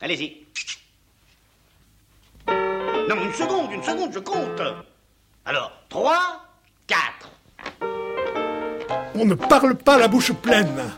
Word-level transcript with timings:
Allez-y. 0.00 0.46
Non, 2.46 3.16
une 3.24 3.32
seconde, 3.32 3.72
une 3.72 3.82
seconde, 3.82 4.12
je 4.12 4.18
compte. 4.18 4.60
Alors, 5.46 5.72
3, 5.88 6.44
4. 6.86 7.30
On 9.14 9.24
ne 9.24 9.34
parle 9.34 9.74
pas 9.76 9.96
la 9.96 10.06
bouche 10.06 10.32
pleine. 10.32 10.92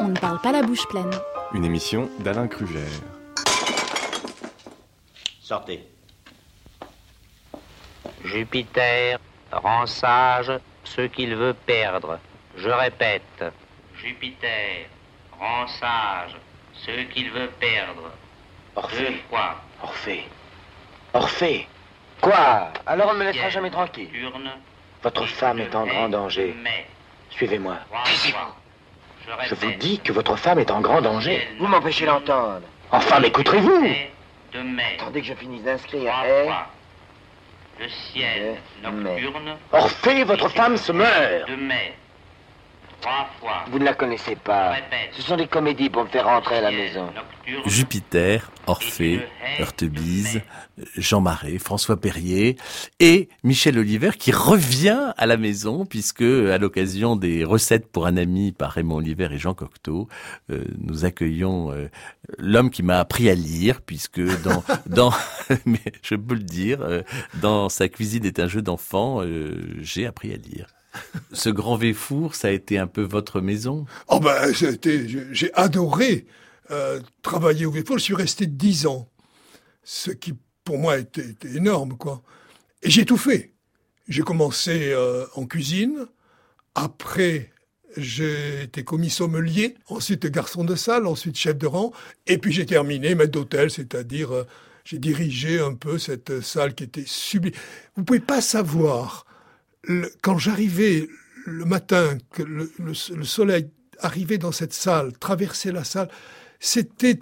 On 0.00 0.08
ne 0.08 0.18
parle 0.18 0.40
pas 0.40 0.50
la 0.50 0.62
bouche 0.62 0.86
pleine. 0.88 1.10
Une 1.54 1.64
émission 1.64 2.10
d'Alain 2.18 2.48
Kruger. 2.48 2.88
Sortez. 5.40 5.95
Jupiter 8.26 9.18
rend 9.52 9.86
sage 9.86 10.52
ce 10.84 11.02
qu'il 11.02 11.34
veut 11.34 11.54
perdre. 11.54 12.18
Je 12.56 12.68
répète, 12.68 13.44
Jupiter 13.96 14.86
rend 15.38 15.66
sage 15.66 16.36
ce 16.74 17.02
qu'il 17.12 17.30
veut 17.30 17.50
perdre. 17.60 18.02
Deux 18.02 18.82
Orphée, 18.82 19.22
fois. 19.30 19.56
Orphée, 19.82 20.24
Orphée. 21.14 21.68
Quoi? 22.20 22.72
Alors 22.86 23.10
on 23.10 23.14
ne 23.14 23.18
me 23.20 23.24
laissera 23.24 23.48
jamais 23.48 23.70
tranquille. 23.70 24.08
Votre 25.02 25.26
femme 25.26 25.60
est 25.60 25.74
en 25.74 25.86
grand 25.86 26.08
danger. 26.08 26.54
Mais, 26.62 26.86
Suivez-moi. 27.30 27.76
Je 28.06 28.32
Je 29.48 29.54
vous 29.54 29.72
dis 29.72 29.98
que 30.00 30.12
votre 30.12 30.36
femme 30.36 30.58
est 30.58 30.70
en 30.70 30.80
grand 30.80 31.00
danger. 31.00 31.46
Vous 31.58 31.66
m'empêchez 31.66 32.06
d'entendre. 32.06 32.62
Enfin, 32.90 33.20
m'écouterez-vous. 33.20 33.86
Attendez 34.98 35.20
que 35.20 35.26
je 35.26 35.34
finisse 35.34 35.62
d'inscrire. 35.62 36.14
Le 37.78 37.88
ciel 37.88 38.56
nocturne. 38.82 39.56
Orphée, 39.72 40.24
votre 40.24 40.48
femme 40.48 40.76
se 40.76 40.92
meurt. 40.92 41.48
De 41.48 41.56
mai. 41.56 41.94
Trois 43.06 43.28
fois. 43.38 43.64
Vous 43.70 43.78
ne 43.78 43.84
la 43.84 43.94
connaissez 43.94 44.34
pas. 44.34 44.72
Répète. 44.72 45.10
Ce 45.12 45.22
sont 45.22 45.36
des 45.36 45.46
comédies 45.46 45.90
pour 45.90 46.02
me 46.02 46.08
faire 46.08 46.24
rentrer 46.24 46.56
à 46.56 46.60
la 46.60 46.72
maison. 46.72 47.04
nocturne. 47.04 47.62
Jupiter, 47.64 48.50
Orphée, 48.66 49.20
Heurtebise, 49.60 50.40
Jean 50.96 51.20
Marais, 51.20 51.58
François 51.58 52.00
Perrier 52.00 52.56
et 52.98 53.28
Michel 53.44 53.78
Oliver 53.78 54.10
qui 54.18 54.32
revient 54.32 55.12
à 55.16 55.26
la 55.26 55.36
maison 55.36 55.86
puisque 55.86 56.22
à 56.22 56.58
l'occasion 56.58 57.14
des 57.14 57.44
recettes 57.44 57.86
pour 57.92 58.06
un 58.06 58.16
ami 58.16 58.50
par 58.50 58.72
Raymond 58.72 58.96
Oliver 58.96 59.28
et 59.30 59.38
Jean 59.38 59.54
Cocteau, 59.54 60.08
euh, 60.50 60.64
nous 60.78 61.04
accueillons 61.04 61.70
euh, 61.70 61.88
l'homme 62.38 62.70
qui 62.70 62.82
m'a 62.82 62.98
appris 62.98 63.30
à 63.30 63.36
lire 63.36 63.82
puisque 63.82 64.20
dans 64.42 64.64
dans 64.86 65.12
mais 65.64 65.78
je 66.02 66.16
peux 66.16 66.34
le 66.34 66.40
dire 66.40 66.82
euh, 66.82 67.02
dans 67.40 67.68
sa 67.68 67.88
cuisine 67.88 68.26
est 68.26 68.40
un 68.40 68.48
jeu 68.48 68.62
d'enfant, 68.62 69.22
euh, 69.22 69.62
j'ai 69.78 70.06
appris 70.06 70.32
à 70.32 70.36
lire. 70.36 70.66
Ce 71.32 71.48
grand 71.48 71.76
Véfour, 71.76 72.34
ça 72.34 72.48
a 72.48 72.50
été 72.50 72.78
un 72.78 72.86
peu 72.86 73.02
votre 73.02 73.40
maison? 73.40 73.86
Oh 74.08 74.20
ben, 74.20 74.52
j'ai- 74.52 75.54
adoré 75.54 76.26
euh, 76.70 77.00
travailler 77.22 77.66
au 77.66 77.70
Véfour. 77.70 77.98
Je 77.98 78.04
suis 78.04 78.14
resté 78.14 78.46
dix 78.46 78.86
ans, 78.86 79.08
ce 79.84 80.10
qui 80.10 80.34
pour 80.64 80.78
moi 80.78 80.98
était, 80.98 81.28
était 81.30 81.54
énorme, 81.54 81.96
quoi. 81.96 82.22
Et 82.82 82.90
j'ai 82.90 83.04
tout 83.04 83.16
fait. 83.16 83.52
J'ai 84.08 84.22
commencé 84.22 84.92
euh, 84.92 85.24
en 85.34 85.46
cuisine. 85.46 86.06
Après, 86.74 87.50
j'ai 87.96 88.64
été 88.64 88.84
commis 88.84 89.10
sommelier. 89.10 89.76
Ensuite, 89.88 90.26
garçon 90.26 90.64
de 90.64 90.74
salle. 90.74 91.06
Ensuite, 91.06 91.36
chef 91.36 91.56
de 91.56 91.66
rang. 91.66 91.92
Et 92.26 92.38
puis, 92.38 92.52
j'ai 92.52 92.66
terminé 92.66 93.14
maître 93.14 93.32
d'hôtel, 93.32 93.70
c'est-à-dire 93.70 94.32
euh, 94.32 94.44
j'ai 94.84 94.98
dirigé 94.98 95.58
un 95.60 95.74
peu 95.74 95.98
cette 95.98 96.40
salle 96.40 96.74
qui 96.74 96.84
était 96.84 97.04
sublime. 97.06 97.54
Vous 97.96 98.04
pouvez 98.04 98.20
pas 98.20 98.40
savoir 98.40 99.24
le- 99.86 100.12
quand 100.22 100.38
j'arrivais 100.38 101.08
le 101.46 101.64
matin, 101.64 102.18
que 102.32 102.42
le, 102.42 102.72
le- 102.78 103.16
le 103.16 103.24
soleil 103.24 103.70
arrivait 104.00 104.38
dans 104.38 104.52
cette 104.52 104.72
salle, 104.72 105.12
traversait 105.18 105.72
la 105.72 105.84
salle, 105.84 106.08
c'était 106.60 107.18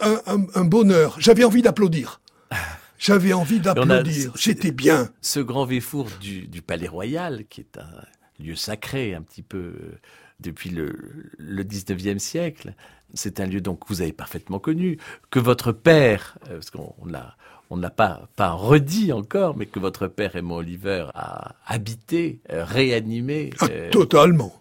un, 0.00 0.20
un- 0.26 0.46
un 0.54 0.64
bonheur. 0.64 1.16
J'avais 1.18 1.44
envie 1.44 1.62
d'applaudir. 1.62 2.20
J'avais 2.98 3.32
envie 3.32 3.60
d'applaudir. 3.60 4.32
J'étais 4.36 4.72
bien. 4.72 5.10
ce 5.22 5.40
grand 5.40 5.64
Véfour 5.64 6.08
du, 6.20 6.46
du 6.46 6.60
Palais 6.62 6.88
Royal, 6.88 7.44
qui 7.48 7.62
est 7.62 7.78
un 7.78 8.04
lieu 8.38 8.54
sacré 8.54 9.14
un 9.14 9.22
petit 9.22 9.42
peu 9.42 9.58
euh, 9.58 9.98
depuis 10.38 10.70
le, 10.70 10.92
le 11.38 11.62
19e 11.64 12.18
siècle, 12.18 12.74
c'est 13.14 13.40
un 13.40 13.46
lieu 13.46 13.60
donc 13.60 13.80
que 13.80 13.86
vous 13.88 14.02
avez 14.02 14.12
parfaitement 14.12 14.58
connu, 14.58 14.98
que 15.30 15.38
votre 15.38 15.72
père, 15.72 16.38
euh, 16.48 16.54
parce 16.54 16.70
qu'on 16.70 16.94
on 17.00 17.06
l'a 17.06 17.36
on 17.70 17.76
ne 17.76 17.82
l'a 17.82 17.90
pas, 17.90 18.28
pas 18.34 18.50
redit 18.50 19.12
encore, 19.12 19.56
mais 19.56 19.66
que 19.66 19.78
votre 19.78 20.08
père 20.08 20.32
Raymond 20.32 20.56
Oliver 20.56 21.06
a 21.14 21.54
habité, 21.66 22.40
euh, 22.50 22.64
réanimé. 22.64 23.50
Ah, 23.60 23.68
euh, 23.70 23.90
totalement. 23.90 24.60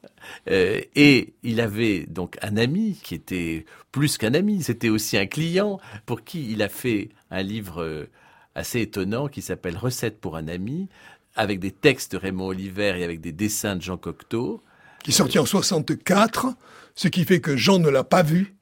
euh, 0.50 0.80
et 0.96 1.34
il 1.42 1.60
avait 1.60 2.06
donc 2.06 2.38
un 2.44 2.56
ami 2.56 3.00
qui 3.04 3.16
était 3.16 3.66
plus 3.92 4.20
qu'un 4.20 4.36
ami, 4.36 4.62
c'était 4.62 4.90
aussi 4.90 5.18
un 5.18 5.26
client 5.26 5.80
pour 6.06 6.24
qui 6.24 6.52
il 6.52 6.62
a 6.62 6.70
fait 6.70 7.10
un 7.32 7.42
livre 7.42 8.08
assez 8.54 8.82
étonnant 8.82 9.28
qui 9.28 9.42
s'appelle 9.42 9.76
Recettes 9.76 10.20
pour 10.20 10.36
un 10.36 10.48
ami, 10.48 10.88
avec 11.36 11.60
des 11.60 11.72
textes 11.72 12.12
de 12.12 12.18
Raymond 12.18 12.48
Oliver 12.48 12.94
et 13.00 13.04
avec 13.04 13.22
des 13.22 13.32
dessins 13.32 13.76
de 13.76 13.82
Jean 13.82 13.98
Cocteau. 13.98 14.62
Qui 15.04 15.12
est 15.12 15.14
sorti 15.14 15.40
en 15.40 15.46
64, 15.46 16.48
ce 16.96 17.08
qui 17.08 17.24
fait 17.24 17.40
que 17.40 17.56
Jean 17.56 17.80
ne 17.80 17.90
l'a 17.90 18.04
pas 18.04 18.24
vu 18.24 18.56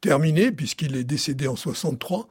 terminé, 0.00 0.52
puisqu'il 0.52 0.96
est 0.96 1.04
décédé 1.04 1.46
en 1.46 1.56
63. 1.56 2.28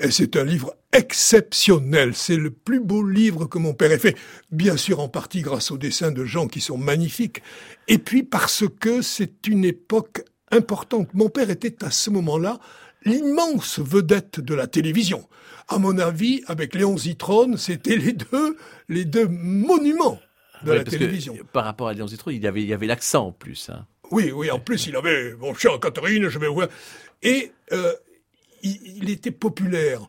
Et 0.00 0.10
c'est 0.10 0.36
un 0.36 0.44
livre 0.44 0.76
exceptionnel. 0.92 2.14
C'est 2.14 2.36
le 2.36 2.50
plus 2.50 2.80
beau 2.80 3.02
livre 3.02 3.46
que 3.46 3.58
mon 3.58 3.74
père 3.74 3.92
ait 3.92 3.98
fait. 3.98 4.16
Bien 4.50 4.76
sûr, 4.76 5.00
en 5.00 5.08
partie 5.08 5.40
grâce 5.40 5.70
aux 5.70 5.78
dessins 5.78 6.12
de 6.12 6.24
Jean 6.24 6.46
qui 6.46 6.60
sont 6.60 6.78
magnifiques. 6.78 7.42
Et 7.88 7.98
puis 7.98 8.22
parce 8.22 8.64
que 8.80 9.02
c'est 9.02 9.46
une 9.46 9.64
époque 9.64 10.24
importante. 10.50 11.12
Mon 11.14 11.28
père 11.28 11.50
était 11.50 11.82
à 11.84 11.90
ce 11.90 12.10
moment-là 12.10 12.58
l'immense 13.04 13.78
vedette 13.78 14.40
de 14.40 14.54
la 14.54 14.66
télévision. 14.66 15.28
À 15.68 15.78
mon 15.78 15.98
avis, 15.98 16.42
avec 16.46 16.74
Léon 16.74 16.96
Zitrone, 16.96 17.56
c'était 17.56 17.96
les 17.96 18.12
deux, 18.12 18.56
les 18.88 19.04
deux 19.04 19.28
monuments 19.28 20.20
de 20.64 20.70
Ouais, 20.70 20.76
la 20.78 20.84
parce 20.84 20.94
que, 20.96 21.00
télévision. 21.00 21.36
par 21.52 21.64
rapport 21.64 21.88
à 21.88 21.94
Léon 21.94 22.06
Zitrone, 22.08 22.34
il 22.34 22.42
y 22.42 22.46
avait, 22.46 22.62
il 22.62 22.68
y 22.68 22.72
avait 22.74 22.86
l'accent 22.86 23.26
en 23.28 23.32
plus. 23.32 23.70
hein. 23.70 23.86
Oui, 24.10 24.30
oui, 24.32 24.50
en 24.50 24.58
plus, 24.60 24.86
il 24.86 24.96
avait, 24.96 25.34
mon 25.34 25.54
cher 25.54 25.78
Catherine, 25.80 26.28
je 26.28 26.38
vais 26.38 26.48
voir. 26.48 26.68
Et 27.22 27.52
euh, 27.72 27.92
il, 28.62 28.78
il 29.02 29.10
était 29.10 29.30
populaire. 29.32 30.00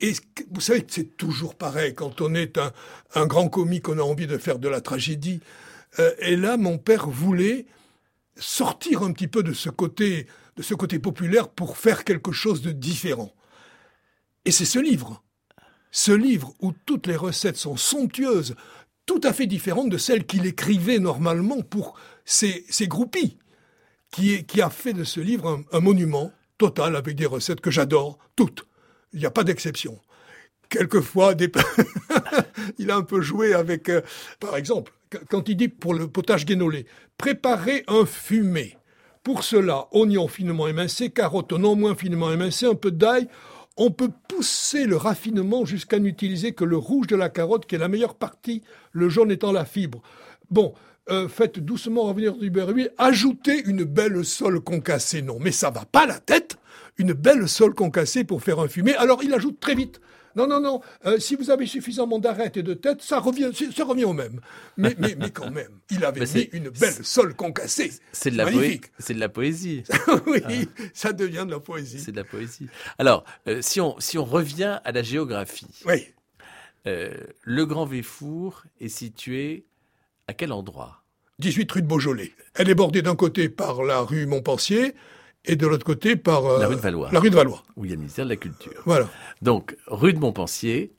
Et 0.00 0.12
que- 0.14 0.44
vous 0.50 0.60
savez, 0.60 0.84
c'est 0.88 1.16
toujours 1.16 1.54
pareil. 1.56 1.94
Quand 1.94 2.20
on 2.20 2.34
est 2.34 2.56
un, 2.58 2.72
un 3.14 3.26
grand 3.26 3.48
comique, 3.48 3.88
on 3.88 3.98
a 3.98 4.02
envie 4.02 4.26
de 4.26 4.38
faire 4.38 4.58
de 4.58 4.68
la 4.68 4.80
tragédie. 4.80 5.40
Euh, 5.98 6.12
et 6.20 6.36
là, 6.36 6.56
mon 6.56 6.78
père 6.78 7.08
voulait 7.08 7.66
sortir 8.36 9.02
un 9.02 9.12
petit 9.12 9.28
peu 9.28 9.42
de 9.42 9.52
ce 9.52 9.68
côté, 9.70 10.26
de 10.56 10.62
ce 10.62 10.74
côté 10.74 10.98
populaire 10.98 11.48
pour 11.48 11.76
faire 11.76 12.04
quelque 12.04 12.32
chose 12.32 12.62
de 12.62 12.70
différent. 12.72 13.32
Et 14.44 14.50
c'est 14.50 14.64
ce 14.64 14.78
livre. 14.78 15.22
Ce 15.90 16.12
livre 16.12 16.54
où 16.60 16.72
toutes 16.86 17.06
les 17.06 17.16
recettes 17.16 17.56
sont 17.58 17.76
somptueuses, 17.76 18.54
tout 19.06 19.20
à 19.24 19.32
fait 19.32 19.46
différentes 19.46 19.90
de 19.90 19.98
celles 19.98 20.26
qu'il 20.26 20.46
écrivait 20.46 20.98
normalement 20.98 21.60
pour 21.60 21.94
ses, 22.24 22.64
groupies, 22.82 23.38
qui, 24.10 24.44
a 24.60 24.70
fait 24.70 24.92
de 24.92 25.04
ce 25.04 25.20
livre 25.20 25.64
un, 25.72 25.80
monument 25.80 26.32
total 26.58 26.96
avec 26.96 27.16
des 27.16 27.26
recettes 27.26 27.60
que 27.60 27.70
j'adore, 27.70 28.18
toutes. 28.36 28.66
Il 29.12 29.20
n'y 29.20 29.26
a 29.26 29.30
pas 29.30 29.44
d'exception. 29.44 29.98
Quelquefois, 30.68 31.34
il 32.78 32.90
a 32.90 32.96
un 32.96 33.02
peu 33.02 33.20
joué 33.20 33.52
avec, 33.52 33.88
euh, 33.88 34.00
par 34.40 34.56
exemple, 34.56 34.92
qu- 35.10 35.18
quand 35.28 35.48
il 35.48 35.56
dit 35.56 35.68
pour 35.68 35.92
le 35.92 36.08
potage 36.08 36.46
guénolé, 36.46 36.86
préparer 37.18 37.84
un 37.88 38.06
fumé. 38.06 38.78
Pour 39.22 39.44
cela, 39.44 39.86
oignon 39.92 40.28
finement 40.28 40.66
émincé, 40.68 41.10
carottes 41.10 41.52
non 41.52 41.76
moins 41.76 41.94
finement 41.94 42.32
émincé, 42.32 42.66
un 42.66 42.74
peu 42.74 42.90
d'ail. 42.90 43.28
On 43.76 43.90
peut 43.90 44.10
pousser 44.28 44.84
le 44.84 44.96
raffinement 44.96 45.64
jusqu'à 45.64 45.98
n'utiliser 45.98 46.52
que 46.52 46.64
le 46.64 46.76
rouge 46.76 47.06
de 47.06 47.16
la 47.16 47.30
carotte, 47.30 47.66
qui 47.66 47.74
est 47.74 47.78
la 47.78 47.88
meilleure 47.88 48.14
partie, 48.14 48.62
le 48.92 49.08
jaune 49.08 49.30
étant 49.30 49.52
la 49.52 49.64
fibre. 49.64 50.02
Bon, 50.50 50.74
euh, 51.10 51.26
faites 51.28 51.58
doucement 51.58 52.02
revenir 52.02 52.36
du 52.36 52.50
beurre. 52.50 52.74
Ajoutez 52.98 53.62
une 53.64 53.84
belle 53.84 54.24
sole 54.24 54.60
concassée. 54.60 55.22
Non, 55.22 55.38
mais 55.40 55.52
ça 55.52 55.70
va 55.70 55.84
pas 55.84 56.06
la 56.06 56.18
tête. 56.18 56.56
Une 56.98 57.14
belle 57.14 57.48
sole 57.48 57.74
concassée 57.74 58.24
pour 58.24 58.42
faire 58.42 58.60
un 58.60 58.68
fumé. 58.68 58.94
Alors 58.96 59.24
il 59.24 59.32
ajoute 59.32 59.58
très 59.58 59.74
vite. 59.74 60.00
Non, 60.36 60.46
non, 60.46 60.60
non. 60.60 60.80
euh, 61.06 61.18
si 61.18 61.34
vous 61.36 61.50
avez 61.50 61.66
suffisamment 61.66 62.18
d'arêtes 62.18 62.56
et 62.56 62.62
de 62.62 62.74
tête, 62.74 63.02
ça 63.02 63.18
revient, 63.20 63.50
ça 63.74 63.84
revient 63.84 64.04
au 64.04 64.12
même. 64.12 64.40
Mais, 64.76 64.94
mais, 64.98 65.14
mais 65.18 65.30
quand 65.30 65.50
même, 65.50 65.78
il 65.90 66.04
avait 66.04 66.20
mis 66.20 66.48
une 66.52 66.70
belle 66.70 67.04
sole 67.04 67.34
concassée. 67.34 67.92
C'est 68.12 68.30
de, 68.30 68.36
la 68.36 68.44
de 68.46 68.50
la 69.20 69.28
poésie. 69.28 69.82
oui, 70.26 70.42
ça 70.94 71.12
devient 71.12 71.44
de 71.46 71.52
la 71.52 71.60
poésie. 71.60 72.00
C'est 72.00 72.12
de 72.12 72.16
la 72.16 72.24
poésie. 72.24 72.68
Alors, 72.98 73.24
euh, 73.48 73.60
si, 73.62 73.80
on, 73.80 73.98
si 74.00 74.18
on 74.18 74.24
revient 74.24 74.78
à 74.84 74.92
la 74.92 75.02
géographie, 75.02 75.66
Oui. 75.86 76.06
euh, 76.86 77.12
le 77.42 77.66
Grand 77.66 77.86
Véfour 77.86 78.64
est 78.80 78.88
situé 78.88 79.64
à 80.28 80.32
quel 80.34 80.52
endroit? 80.52 81.02
18 81.38 81.72
rue 81.72 81.82
de 81.82 81.86
Beaujolais. 81.86 82.32
Elle 82.54 82.68
est 82.70 82.74
bordée 82.74 83.02
d'un 83.02 83.16
côté 83.16 83.48
par 83.48 83.82
la 83.82 84.00
rue 84.00 84.26
Montpensier 84.26 84.94
et 85.44 85.56
de 85.56 85.66
l'autre 85.66 85.84
côté 85.84 86.16
par 86.16 86.46
euh, 86.46 86.58
La 86.60 86.68
rue 86.68 86.76
de 86.76 86.80
Valois. 86.80 87.08
La 87.12 87.20
rue 87.20 87.30
de 87.30 87.34
Valois. 87.36 87.62
Où 87.76 87.84
il 87.84 87.88
y 87.90 87.92
a 87.92 87.96
le 87.96 88.00
ministère 88.00 88.24
de 88.24 88.30
la 88.30 88.36
Culture. 88.36 88.82
Voilà. 88.86 89.08
Donc, 89.42 89.76
rue 89.86 90.12
de 90.12 90.18
Montpensier 90.18 90.92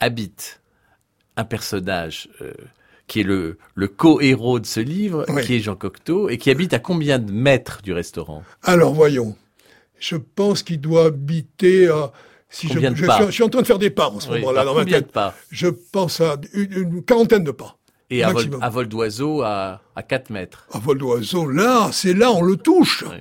habite 0.00 0.60
un 1.36 1.44
personnage 1.44 2.28
euh, 2.40 2.52
qui 3.06 3.20
est 3.20 3.24
le, 3.24 3.58
le 3.74 3.88
co-héros 3.88 4.60
de 4.60 4.66
ce 4.66 4.80
livre, 4.80 5.24
Oui. 5.28 5.42
qui 5.44 5.56
est 5.56 5.60
Jean 5.60 5.74
Cocteau, 5.76 6.28
et 6.28 6.38
qui 6.38 6.50
habite 6.50 6.74
à 6.74 6.78
combien 6.78 7.18
de 7.18 7.32
mètres 7.32 7.80
du 7.82 7.92
restaurant? 7.92 8.42
Alors 8.62 8.92
voyons. 8.94 9.36
Je 9.98 10.16
pense 10.16 10.62
qu'il 10.62 10.80
doit 10.80 11.06
habiter 11.06 11.88
à. 11.88 12.12
Si 12.50 12.66
je, 12.68 12.78
je, 12.94 13.04
pas? 13.06 13.16
suis, 13.16 13.26
je 13.26 13.30
suis 13.32 13.42
en 13.42 13.48
train 13.48 13.60
de 13.62 13.66
faire 13.66 13.78
des 13.78 13.90
pas 13.90 14.08
en 14.08 14.20
ce 14.20 14.30
Oui, 14.30 14.40
moment-là 14.40 14.64
dans 14.64 14.74
ma 14.74 14.80
combien 14.82 14.98
de 15.00 15.04
tête. 15.04 15.12
pas? 15.12 15.34
Je 15.50 15.66
pense 15.68 16.20
à 16.22 16.36
une, 16.54 16.72
une 16.72 17.04
quarantaine 17.04 17.44
de 17.44 17.50
pas. 17.50 17.76
Et 18.10 18.22
à 18.22 18.28
vol, 18.28 18.36
maximum. 18.36 18.62
à 18.62 18.68
vol 18.70 18.88
d'oiseau 18.88 19.42
à, 19.42 19.82
à 19.96 20.02
4 20.02 20.30
mètres. 20.30 20.66
À 20.72 20.78
vol 20.78 20.96
d'oiseau, 20.98 21.46
là, 21.46 21.90
c'est 21.92 22.14
là, 22.14 22.30
on 22.32 22.40
le 22.42 22.56
touche. 22.56 23.04
Oui. 23.10 23.16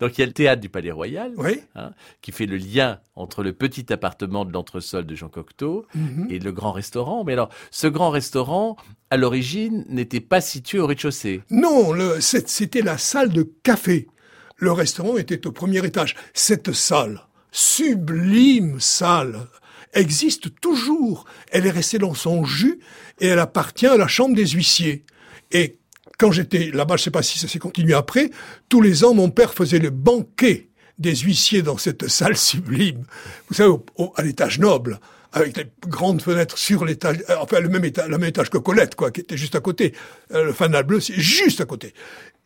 Donc 0.00 0.16
il 0.18 0.20
y 0.20 0.24
a 0.24 0.26
le 0.26 0.32
théâtre 0.32 0.60
du 0.60 0.68
Palais 0.68 0.90
Royal, 0.90 1.32
Oui. 1.36 1.60
hein, 1.74 1.92
qui 2.20 2.32
fait 2.32 2.46
le 2.46 2.56
lien 2.56 3.00
entre 3.16 3.42
le 3.42 3.52
petit 3.52 3.92
appartement 3.92 4.44
de 4.44 4.52
l'entresol 4.52 5.04
de 5.06 5.14
Jean 5.14 5.28
Cocteau 5.28 5.86
Mhm. 5.94 6.26
et 6.30 6.38
le 6.38 6.52
grand 6.52 6.72
restaurant. 6.72 7.24
Mais 7.24 7.32
alors, 7.34 7.50
ce 7.70 7.86
grand 7.86 8.10
restaurant, 8.10 8.76
à 9.10 9.16
l'origine, 9.16 9.84
n'était 9.88 10.20
pas 10.20 10.40
situé 10.40 10.78
au 10.78 10.86
rez-de-chaussée. 10.86 11.42
Non, 11.50 11.92
c'était 12.20 12.82
la 12.82 12.98
salle 12.98 13.30
de 13.30 13.42
café. 13.62 14.08
Le 14.56 14.72
restaurant 14.72 15.16
était 15.16 15.46
au 15.46 15.52
premier 15.52 15.84
étage. 15.84 16.14
Cette 16.34 16.72
salle, 16.72 17.20
sublime 17.50 18.78
salle, 18.80 19.46
existe 19.92 20.60
toujours. 20.60 21.24
Elle 21.50 21.66
est 21.66 21.70
restée 21.70 21.98
dans 21.98 22.14
son 22.14 22.44
jus 22.44 22.78
et 23.20 23.26
elle 23.26 23.38
appartient 23.38 23.86
à 23.86 23.96
la 23.96 24.06
chambre 24.08 24.34
des 24.36 24.46
huissiers. 24.48 25.04
Et 25.50 25.78
quand 26.22 26.30
j'étais 26.32 26.70
là-bas, 26.72 26.96
je 26.96 27.02
sais 27.02 27.10
pas 27.10 27.22
si 27.22 27.38
ça 27.40 27.48
s'est 27.48 27.58
continué 27.58 27.94
après, 27.94 28.30
tous 28.68 28.80
les 28.80 29.02
ans, 29.04 29.12
mon 29.12 29.28
père 29.28 29.52
faisait 29.54 29.80
le 29.80 29.90
banquet 29.90 30.68
des 30.98 31.16
huissiers 31.16 31.62
dans 31.62 31.76
cette 31.78 32.06
salle 32.08 32.36
sublime. 32.36 33.02
Vous 33.48 33.54
savez, 33.54 33.70
au- 33.70 33.84
au- 33.96 34.12
à 34.16 34.22
l'étage 34.22 34.60
noble, 34.60 35.00
avec 35.32 35.56
les 35.56 35.66
grandes 35.88 36.22
fenêtres 36.22 36.56
sur 36.58 36.84
l'étage, 36.84 37.18
euh, 37.28 37.34
enfin 37.40 37.58
le 37.60 37.68
même 37.68 37.84
étage, 37.84 38.08
le 38.08 38.18
même 38.18 38.28
étage 38.28 38.50
que 38.50 38.58
Colette, 38.58 38.94
quoi, 38.94 39.10
qui 39.10 39.20
était 39.22 39.36
juste 39.36 39.56
à 39.56 39.60
côté. 39.60 39.94
Euh, 40.32 40.44
le 40.44 40.52
fanal 40.52 40.84
bleu, 40.84 41.00
c'est 41.00 41.18
juste 41.18 41.60
à 41.60 41.64
côté. 41.64 41.92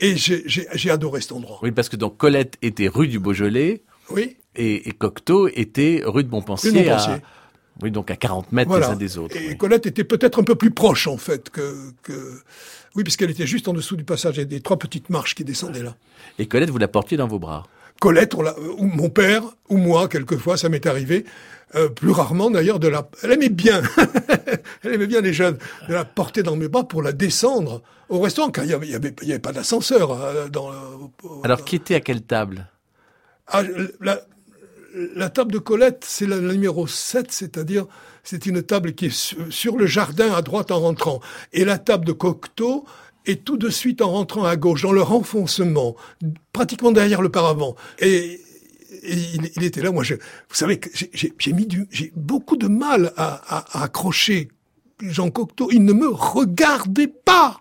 Et 0.01 0.17
j'ai- 0.17 0.91
adoré 0.91 1.21
cet 1.21 1.33
endroit. 1.33 1.59
Oui, 1.63 1.71
parce 1.73 1.89
que 1.91 1.97
donc 1.97 2.17
Colette 2.17 2.57
était 2.63 2.89
rue 2.89 3.09
du 3.09 3.19
Beaujolais 3.19 3.83
Oui, 4.11 4.37
et, 4.55 4.89
et 4.89 4.93
Cocteau 4.93 5.49
était 5.49 6.03
rue 6.07 6.25
de 6.25 6.31
Montpensier. 6.31 6.71
Rue 6.71 6.77
de 6.79 6.83
Montpensier. 6.89 7.13
À, 7.15 7.21
oui, 7.83 7.91
donc 7.91 8.11
à 8.11 8.17
40 8.17 8.53
mètres 8.53 8.71
voilà. 8.71 8.87
les 8.87 8.93
uns 8.93 8.97
des 8.97 9.19
autres. 9.19 9.37
Et 9.37 9.49
oui. 9.49 9.57
Colette 9.59 9.85
était 9.87 10.05
peut-être 10.05 10.39
un 10.39 10.45
peu 10.45 10.55
plus 10.55 10.71
proche, 10.71 11.09
en 11.09 11.19
fait, 11.19 11.51
que... 11.51 11.91
que... 12.03 12.41
Oui, 12.97 13.03
puisqu'elle 13.05 13.31
était 13.31 13.47
juste 13.47 13.69
en 13.69 13.73
dessous 13.75 13.95
du 13.97 14.05
passage. 14.05 14.37
Il 14.37 14.41
y 14.41 14.43
a 14.43 14.47
des 14.47 14.61
trois 14.61 14.79
petites 14.79 15.11
marches 15.11 15.35
qui 15.35 15.45
descendaient 15.45 15.83
là. 15.83 15.95
Et 16.39 16.47
Colette, 16.47 16.71
vous 16.71 16.79
la 16.79 16.89
portiez 16.89 17.17
dans 17.17 17.29
vos 17.29 17.39
bras. 17.39 17.67
Colette, 18.01 18.35
on 18.35 18.43
l'a- 18.43 18.59
ou 18.79 18.85
mon 18.87 19.09
père, 19.11 19.43
ou 19.69 19.77
moi, 19.77 20.09
quelquefois, 20.09 20.57
ça 20.57 20.69
m'est 20.69 20.87
arrivé, 20.87 21.25
euh, 21.75 21.89
plus 21.89 22.11
rarement 22.11 22.51
d'ailleurs, 22.51 22.79
de 22.79 22.89
la... 22.89 23.09
Elle 23.23 23.33
aimait 23.33 23.49
bien, 23.49 23.83
elle 24.83 24.95
aimait 24.95 25.07
bien 25.07 25.21
les 25.23 25.33
jeunes, 25.33 25.57
de 25.89 25.95
la 25.95 26.05
porter 26.05 26.43
dans 26.43 26.57
mes 26.57 26.69
bras 26.69 26.85
pour 26.87 27.03
la 27.03 27.13
descendre 27.13 27.83
au 28.09 28.21
restaurant, 28.21 28.51
car 28.51 28.65
il 28.65 28.69
n'y 28.69 28.75
avait, 28.75 28.95
avait, 28.95 29.15
avait 29.23 29.39
pas 29.39 29.53
d'ascenseur. 29.53 30.13
euh, 30.13 30.49
dans, 30.49 30.71
Alors, 31.43 31.65
qui 31.65 31.77
était 31.77 31.95
à 31.95 32.01
quelle 32.01 32.23
table? 32.23 32.67
Ah, 33.49 33.63
la, 34.01 34.21
la 35.15 35.29
table 35.29 35.53
de 35.53 35.59
Colette, 35.59 36.05
c'est 36.07 36.27
la, 36.27 36.39
numéro 36.41 36.87
7, 36.87 37.31
c'est-à-dire 37.31 37.87
c'est 38.25 38.47
une 38.47 38.63
table 38.63 38.95
qui 38.95 39.07
est 39.07 39.35
sur, 39.51 39.77
le 39.77 39.87
jardin 39.87 40.33
à 40.33 40.43
droite 40.43 40.71
en 40.71 40.81
rentrant. 40.81 41.21
Et 41.53 41.65
la 41.65 41.79
table 41.79 42.07
de 42.07 42.13
Cocteau 42.13 42.85
est 43.27 43.45
tout 43.45 43.57
de 43.57 43.69
suite 43.69 44.01
en 44.01 44.11
rentrant 44.11 44.45
à 44.45 44.57
gauche, 44.57 44.83
dans 44.83 44.93
le 44.93 45.03
renfoncement, 45.03 45.97
pratiquement 46.53 46.93
derrière 46.93 47.23
le 47.23 47.29
paravent. 47.29 47.77
Et, 47.99 48.41
il, 49.09 49.63
était 49.63 49.83
là, 49.83 49.93
moi, 49.93 50.03
je, 50.03 50.15
vous 50.15 50.55
savez 50.55 50.79
que 50.81 50.89
j'ai 51.13 51.53
mis 51.53 51.67
du, 51.67 51.87
j'ai 51.91 52.13
beaucoup 52.17 52.57
de 52.57 52.67
mal 52.67 53.13
à, 53.17 53.35
à- 53.57 53.79
à 53.81 53.85
accrocher 53.85 54.49
Jean 55.01 55.31
Cocteau. 55.31 55.69
Il 55.71 55.85
ne 55.85 55.93
me 55.93 56.09
regardait 56.09 57.07
pas. 57.09 57.61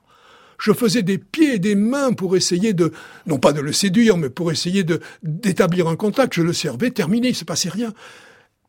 Je 0.59 0.71
faisais 0.73 1.01
des 1.03 1.17
pieds 1.17 1.55
et 1.55 1.59
des 1.59 1.75
mains 1.75 2.13
pour 2.13 2.35
essayer 2.37 2.73
de, 2.73 2.91
non 3.27 3.37
pas 3.39 3.53
de 3.53 3.61
le 3.61 3.73
séduire, 3.73 4.17
mais 4.17 4.29
pour 4.29 4.51
essayer 4.51 4.83
de 4.83 4.99
d'établir 5.23 5.87
un 5.87 5.95
contact. 5.95 6.33
Je 6.33 6.41
le 6.41 6.53
servais, 6.53 6.91
terminé, 6.91 7.29
il 7.29 7.35
se 7.35 7.45
passait 7.45 7.69
rien. 7.69 7.93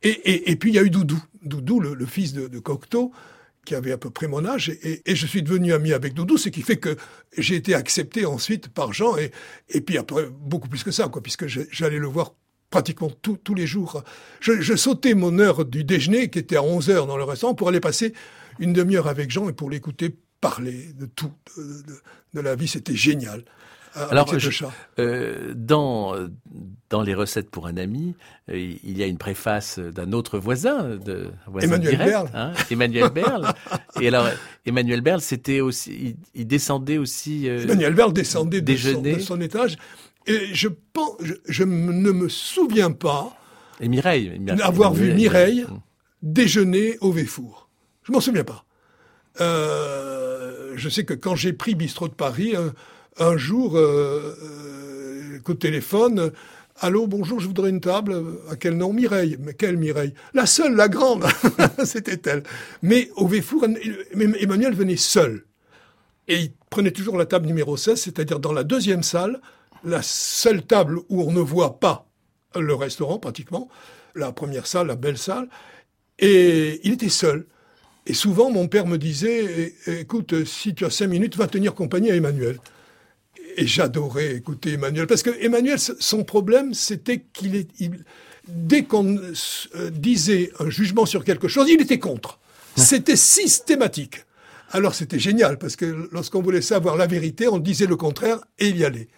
Et, 0.03 0.11
et, 0.11 0.50
et 0.50 0.56
puis 0.56 0.71
il 0.71 0.75
y 0.75 0.79
a 0.79 0.83
eu 0.83 0.91
Doudou, 0.91 1.23
Doudou, 1.43 1.81
le, 1.81 2.06
fils 2.06 2.33
de, 2.33 2.59
Cocteau, 2.59 3.12
qui 3.65 3.75
avait 3.75 3.93
à 3.93 3.99
peu 3.99 4.11
près 4.11 4.29
mon 4.29 4.44
âge, 4.44 4.69
et, 4.69 5.03
et- 5.06 5.17
je 5.17 5.27
suis 5.27 5.43
devenu 5.43 5.73
ami 5.73 5.93
avec 5.93 6.15
Doudou, 6.15 6.37
ce 6.37 6.49
qui 6.50 6.62
fait 6.62 6.77
que 6.77 6.97
j'ai 7.37 7.56
été 7.56 7.75
accepté 7.75 8.25
ensuite 8.27 8.69
par 8.69 8.93
Jean, 8.93 9.17
et, 9.17 9.33
et 9.71 9.81
puis 9.81 9.99
après 9.99 10.29
beaucoup 10.31 10.69
plus 10.69 10.85
que 10.85 10.91
ça, 10.93 11.09
quoi, 11.09 11.23
puisque 11.23 11.47
j'allais 11.47 11.99
le 11.99 12.06
voir 12.06 12.35
pratiquement 12.71 13.11
tous- 13.23 13.38
tous 13.38 13.55
les 13.55 13.67
jours. 13.67 14.03
Je, 14.41 14.61
je 14.61 14.75
sautais 14.77 15.15
mon 15.15 15.38
heure 15.38 15.65
du 15.65 15.83
déjeuner, 15.83 16.31
qui 16.31 16.38
était 16.41 16.56
à 16.56 16.62
11 16.62 16.91
heures 16.91 17.06
dans 17.06 17.17
le 17.17 17.25
restaurant, 17.25 17.55
pour 17.55 17.69
aller 17.69 17.81
passer 17.81 18.12
une 18.61 18.73
demi-heure 18.73 19.09
avec 19.09 19.31
Jean 19.31 19.49
et 19.49 19.53
pour 19.53 19.71
l'écouter 19.71 20.15
parler 20.51 20.93
de 20.99 21.07
tout, 21.07 21.33
de, 21.57 21.63
de- 21.63 22.01
de 22.35 22.41
la 22.41 22.55
vie. 22.55 22.69
C'était 22.69 22.95
génial. 22.97 23.45
Avec 23.95 24.13
Alors, 24.13 24.39
je-. 24.39 24.65
Euh, 24.99 25.55
dans, 25.57 26.15
dans 26.91 27.01
les 27.03 27.15
recettes 27.15 27.49
pour 27.51 27.67
un 27.67 27.79
ami, 27.79 28.15
euh, 28.51 28.59
il 28.59 28.99
y 28.99 29.03
a 29.03 29.07
une 29.07 29.17
préface 29.17 29.79
d'un 29.79 30.13
autre 30.13 30.39
voisin, 30.39 30.97
de, 30.97 31.31
voisin 31.47 31.69
Emmanuel 31.69 31.91
direct, 31.93 32.11
Berle. 32.11 32.29
hein, 32.35 32.53
Emmanuel 32.71 33.09
Berle. 33.11 33.47
Et 34.03 34.09
alors, 34.09 34.29
Emmanuel 34.67 35.01
Berle, 35.01 35.23
c'était 35.23 35.61
aussi, 35.63 35.93
il, 35.99 36.17
il 36.35 36.47
descendait 36.47 36.99
aussi. 36.99 37.49
euh, 37.49 37.63
Emmanuel 37.63 37.95
Berle 37.95 38.13
descendait 38.13 38.61
de 38.61 38.77
son, 38.77 38.89
déjeuner. 39.01 39.15
de 39.15 39.21
son 39.21 39.41
étage. 39.41 39.79
Et 40.27 40.53
je, 40.53 40.69
pense, 40.93 41.13
je, 41.47 41.65
ne 41.65 42.11
me 42.13 42.29
souviens 42.29 42.93
pas 42.93 43.35
et 43.81 43.89
Mireille. 43.89 44.39
D'avoir 44.41 44.93
vu 44.93 45.15
Mireille 45.15 45.65
Mm. 45.71 45.79
déjeuner 46.23 46.99
au 47.01 47.13
Véfour. 47.13 47.69
Je 48.03 48.13
m'en 48.13 48.21
souviens 48.21 48.45
pas. 48.45 48.65
Euh, 49.41 50.36
je 50.76 50.88
sais 50.88 51.05
que 51.05 51.14
quand 51.14 51.34
j'ai 51.34 51.52
pris 51.52 51.75
Bistrot 51.75 52.08
de 52.08 52.14
Paris, 52.14 52.55
un, 52.56 52.73
un 53.19 53.37
jour, 53.37 53.76
euh, 53.76 54.37
euh, 54.43 55.38
coup 55.40 55.55
de 55.55 55.58
téléphone, 55.58 56.32
Allô, 56.81 57.06
bonjour, 57.06 57.40
je 57.40 57.46
voudrais 57.46 57.70
une 57.70 57.81
table. 57.81 58.23
À 58.50 58.56
quel 58.56 58.76
nom? 58.76 58.93
Mireille. 58.93 59.38
Mais 59.40 59.55
quelle 59.55 59.78
Mireille? 59.78 60.12
La 60.34 60.44
seule, 60.44 60.75
la 60.75 60.88
grande. 60.88 61.25
C'était 61.84 62.20
elle. 62.31 62.43
Mais 62.82 63.08
au 63.17 63.26
Véfour, 63.26 63.64
Emmanuel 64.12 64.75
venait 64.75 64.96
seul. 64.96 65.46
Et 66.28 66.37
il 66.37 66.52
prenait 66.69 66.90
toujours 66.90 67.17
la 67.17 67.25
table 67.25 67.46
numéro 67.46 67.78
16, 67.78 67.99
c'est-à-dire 67.99 68.40
dans 68.40 68.52
la 68.52 68.62
deuxième 68.62 69.02
salle, 69.02 69.40
la 69.84 70.02
seule 70.02 70.62
table 70.67 70.99
où 71.08 71.23
on 71.23 71.32
ne 71.32 71.40
voit 71.40 71.81
pas 71.81 72.06
le 72.55 72.75
restaurant 72.75 73.19
pratiquement, 73.19 73.69
la 74.14 74.32
première 74.32 74.67
salle, 74.67 74.88
la 74.88 74.96
belle 74.96 75.19
salle, 75.19 75.49
et 76.19 76.81
il 76.84 76.93
était 76.93 77.08
seul. 77.08 77.46
Et 78.06 78.14
souvent, 78.14 78.50
mon 78.50 78.69
père 78.69 78.87
me 78.87 78.99
disait, 78.99 79.75
"É- 79.87 80.00
écoute, 80.00 80.45
si 80.45 80.75
tu 80.75 80.85
as 80.85 80.90
cinq 80.90 81.09
minutes, 81.09 81.37
va 81.37 81.47
tenir 81.49 81.75
compagnie 81.75 82.11
à 82.11 82.14
Emmanuel. 82.14 82.59
Et 83.57 83.66
j'adorais 83.66 84.35
écouter 84.37 84.75
Emmanuel, 84.75 85.07
parce 85.07 85.23
que 85.23 85.31
Emmanuel, 85.40 85.78
son 85.78 86.25
problème, 86.25 86.75
c'était 86.75 87.25
qu'il 87.33 87.57
est, 87.57 87.69
il- 87.81 88.04
dès 88.49 88.85
qu'on 88.85 89.16
euh, 89.16 89.90
disait 89.90 90.52
un 90.61 90.71
jugement 90.71 91.07
sur 91.07 91.25
quelque 91.25 91.49
chose, 91.49 91.69
il 91.69 91.81
était 91.81 91.99
contre. 91.99 92.38
C'était 92.76 93.16
systématique. 93.16 94.25
Alors 94.71 94.95
c'était 94.95 95.19
génial, 95.19 95.59
parce 95.59 95.76
que 95.76 96.09
lorsqu'on 96.12 96.42
voulait 96.42 96.61
savoir 96.61 96.97
la 96.97 97.07
vérité, 97.07 97.49
on 97.49 97.59
disait 97.59 97.87
le 97.87 97.97
contraire 97.97 98.38
et 98.59 98.69
il 98.69 98.76
y 98.76 98.85
allait. 98.85 99.09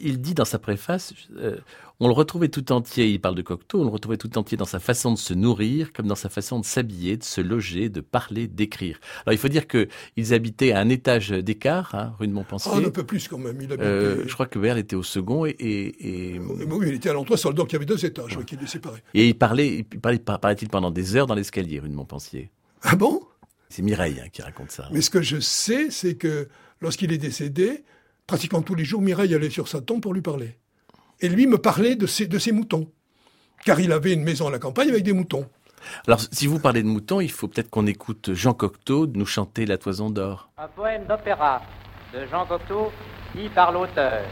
Il 0.00 0.20
dit 0.20 0.34
dans 0.34 0.44
sa 0.44 0.58
préface, 0.58 1.14
euh, 1.36 1.56
on 2.00 2.08
le 2.08 2.12
retrouvait 2.12 2.48
tout 2.48 2.72
entier, 2.72 3.06
il 3.08 3.20
parle 3.20 3.36
de 3.36 3.42
Cocteau, 3.42 3.80
on 3.80 3.84
le 3.84 3.90
retrouvait 3.90 4.16
tout 4.16 4.36
entier 4.36 4.56
dans 4.56 4.64
sa 4.64 4.80
façon 4.80 5.12
de 5.12 5.18
se 5.18 5.34
nourrir, 5.34 5.92
comme 5.92 6.06
dans 6.08 6.16
sa 6.16 6.28
façon 6.28 6.58
de 6.58 6.64
s'habiller, 6.64 7.16
de 7.16 7.22
se 7.22 7.40
loger, 7.40 7.88
de 7.88 8.00
parler, 8.00 8.48
d'écrire. 8.48 8.98
Alors 9.24 9.34
il 9.34 9.38
faut 9.38 9.48
dire 9.48 9.68
que 9.68 9.86
ils 10.16 10.34
habitaient 10.34 10.72
à 10.72 10.80
un 10.80 10.88
étage 10.88 11.30
d'écart, 11.30 11.94
hein, 11.94 12.12
rue 12.18 12.26
de 12.26 12.32
Montpensier. 12.32 12.72
Ah, 12.74 12.78
un 12.86 12.90
peu 12.90 13.04
plus 13.04 13.28
quand 13.28 13.38
même. 13.38 13.56
Il 13.60 13.72
habitait- 13.72 13.84
Euh, 13.84 14.24
je 14.26 14.34
crois 14.34 14.46
que 14.46 14.58
Berle 14.58 14.78
était 14.78 14.96
au 14.96 15.04
second 15.04 15.46
et, 15.46 15.50
et, 15.50 16.34
et, 16.34 16.38
Oui, 16.40 16.86
il 16.88 16.94
était 16.94 17.10
à 17.10 17.12
l'entresol, 17.12 17.54
donc 17.54 17.70
il 17.70 17.74
y 17.74 17.76
avait 17.76 17.86
deux 17.86 18.04
étages 18.04 18.36
oui, 18.36 18.44
qui 18.44 18.56
les 18.56 18.66
séparaient. 18.66 19.02
et 19.14 19.28
il 19.28 19.38
parlait, 19.38 19.86
il 19.92 20.00
parlait, 20.00 20.18
paraît-il, 20.18 20.68
pendant 20.68 20.90
des 20.90 21.14
heures 21.14 21.26
dans 21.28 21.34
l'escalier, 21.36 21.78
rue 21.78 21.88
de 21.88 21.94
Montpensier. 21.94 22.50
Ah 22.82 22.96
bon? 22.96 23.20
C'est 23.68 23.82
Mireille 23.82 24.18
hein, 24.20 24.28
qui 24.32 24.42
raconte 24.42 24.70
ça. 24.72 24.88
Mais 24.92 25.02
ce 25.02 25.10
que 25.10 25.22
je 25.22 25.38
sais, 25.38 25.90
c'est 25.90 26.14
que 26.16 26.48
lorsqu'il 26.80 27.12
est 27.12 27.18
décédé, 27.18 27.84
pratiquement 28.28 28.62
tous 28.62 28.76
les 28.76 28.84
jours, 28.84 29.02
Mireille 29.02 29.34
allait 29.34 29.50
sur 29.50 29.66
sa 29.66 29.80
tombe 29.80 30.00
pour 30.00 30.14
lui 30.14 30.22
parler. 30.22 30.56
Et 31.20 31.28
lui 31.28 31.48
me 31.48 31.58
parlait 31.58 31.96
de 31.96 32.06
ses, 32.06 32.28
de 32.28 32.38
ses 32.38 32.52
moutons. 32.52 32.88
Car 33.64 33.80
il 33.80 33.90
avait 33.90 34.12
une 34.12 34.22
maison 34.22 34.46
à 34.46 34.52
la 34.52 34.60
campagne 34.60 34.90
avec 34.90 35.02
des 35.02 35.12
moutons. 35.12 35.48
Alors, 36.06 36.20
si 36.30 36.46
vous 36.46 36.60
parlez 36.60 36.82
de 36.82 36.88
moutons, 36.88 37.20
il 37.20 37.30
faut 37.30 37.48
peut-être 37.48 37.70
qu'on 37.70 37.86
écoute 37.86 38.34
Jean 38.34 38.52
Cocteau 38.52 39.06
nous 39.06 39.26
chanter 39.26 39.66
La 39.66 39.78
Toison 39.78 40.10
d'Or. 40.10 40.50
Un 40.58 40.68
poème 40.68 41.06
d'opéra 41.06 41.62
de 42.12 42.26
Jean 42.30 42.46
Cocteau, 42.46 42.92
dit 43.34 43.48
par 43.48 43.72
l'auteur. 43.72 44.22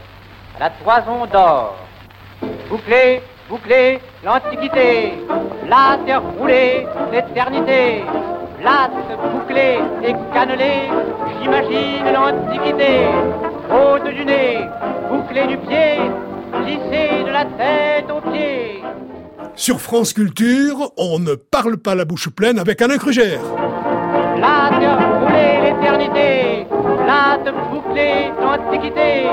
La 0.59 0.69
toison 0.71 1.25
d'or. 1.27 1.75
Bouclée, 2.69 3.21
bouclée, 3.49 3.99
l'Antiquité. 4.23 5.13
La 5.67 5.99
terre 6.05 6.23
roulée, 6.23 6.87
l'éternité. 7.11 8.03
Plate, 8.59 8.91
bouclée 9.33 9.77
et 10.03 10.13
cannelée, 10.33 10.89
j'imagine 11.39 12.11
l'Antiquité. 12.11 13.46
Haute 13.69 14.13
du 14.13 14.25
nez, 14.25 14.59
bouclée 15.09 15.47
du 15.47 15.57
pied, 15.57 15.97
lissée 16.65 17.23
de 17.25 17.31
la 17.31 17.45
tête 17.45 18.05
aux 18.09 18.21
pieds. 18.31 18.83
Sur 19.55 19.81
France 19.81 20.13
Culture, 20.13 20.91
on 20.97 21.19
ne 21.19 21.35
parle 21.35 21.77
pas 21.77 21.95
la 21.95 22.05
bouche 22.05 22.29
pleine 22.29 22.59
avec 22.59 22.81
Alain 22.81 22.97
Krugère. 22.97 23.41
là 24.39 24.69
te 24.69 24.85
rouler 24.85 25.71
l'éternité, 25.71 26.67
là 27.07 27.37
te 27.43 27.49
boucler 27.71 28.31
l'antiquité, 28.39 29.25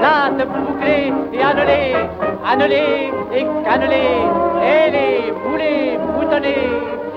là 0.00 0.30
te 0.36 0.44
boucler 0.44 1.12
et 1.32 1.42
annuler, 1.42 1.94
annuler 2.44 3.10
et 3.32 3.46
canneler, 3.64 4.18
et 4.62 4.90
les 4.90 5.32
bouler, 5.44 5.98
boutonner, 6.14 6.68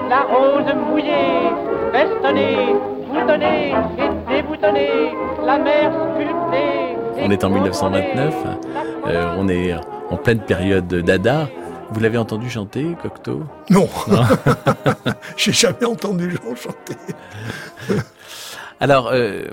la 0.09 0.21
rose 0.21 0.73
mouillée, 0.87 1.49
festonnée, 1.91 2.75
boutonnée 3.11 3.73
et 3.97 4.31
déboutonner, 4.31 5.11
la 5.45 5.57
mer 5.57 5.91
sculptée. 6.15 6.32
On 7.17 7.31
est 7.31 7.43
en 7.43 7.49
1929, 7.49 8.33
euh, 9.07 9.35
on 9.37 9.47
est 9.47 9.73
en 10.09 10.17
pleine 10.17 10.39
période 10.39 10.87
d'Ada. 10.87 11.49
Vous 11.91 11.99
l'avez 11.99 12.17
entendu 12.17 12.49
chanter, 12.49 12.95
Cocteau? 13.01 13.43
Non, 13.69 13.87
j'ai 15.37 15.53
jamais 15.53 15.85
entendu 15.85 16.31
gens 16.31 16.55
chanter. 16.55 16.95
Alors, 18.79 19.07
euh, 19.07 19.43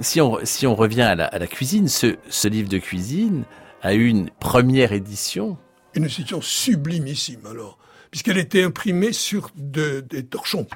si, 0.00 0.20
on, 0.20 0.38
si 0.44 0.66
on 0.66 0.74
revient 0.74 1.02
à 1.02 1.14
la, 1.14 1.26
à 1.26 1.38
la 1.38 1.46
cuisine, 1.46 1.88
ce, 1.88 2.16
ce, 2.28 2.48
livre 2.48 2.68
de 2.68 2.78
cuisine 2.78 3.44
a 3.82 3.94
eu 3.94 4.06
une 4.06 4.30
première 4.30 4.92
édition. 4.92 5.56
Une 5.94 6.04
édition 6.04 6.40
sublimissime, 6.40 7.46
alors, 7.48 7.78
puisqu'elle 8.10 8.38
était 8.38 8.62
imprimée 8.62 9.12
sur 9.12 9.50
de, 9.56 10.00
des 10.00 10.24
torchons 10.24 10.66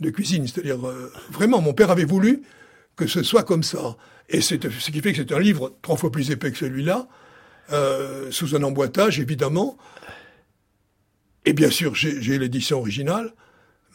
de 0.00 0.10
cuisine. 0.10 0.46
C'est-à-dire, 0.46 0.86
euh, 0.86 1.12
vraiment, 1.30 1.60
mon 1.60 1.72
père 1.72 1.90
avait 1.90 2.04
voulu 2.04 2.42
que 2.96 3.06
ce 3.06 3.22
soit 3.22 3.42
comme 3.42 3.62
ça. 3.62 3.96
Et 4.28 4.40
c'est 4.40 4.62
ce 4.70 4.90
qui 4.90 5.00
fait 5.00 5.12
que 5.12 5.18
c'est 5.18 5.32
un 5.32 5.38
livre 5.38 5.74
trois 5.82 5.96
fois 5.96 6.10
plus 6.10 6.30
épais 6.30 6.50
que 6.50 6.58
celui-là, 6.58 7.08
euh, 7.72 8.30
sous 8.30 8.56
un 8.56 8.62
emboîtage, 8.62 9.20
évidemment. 9.20 9.76
Et 11.44 11.52
bien 11.52 11.70
sûr, 11.70 11.94
j'ai 11.94 12.38
l'édition 12.38 12.78
originale. 12.78 13.32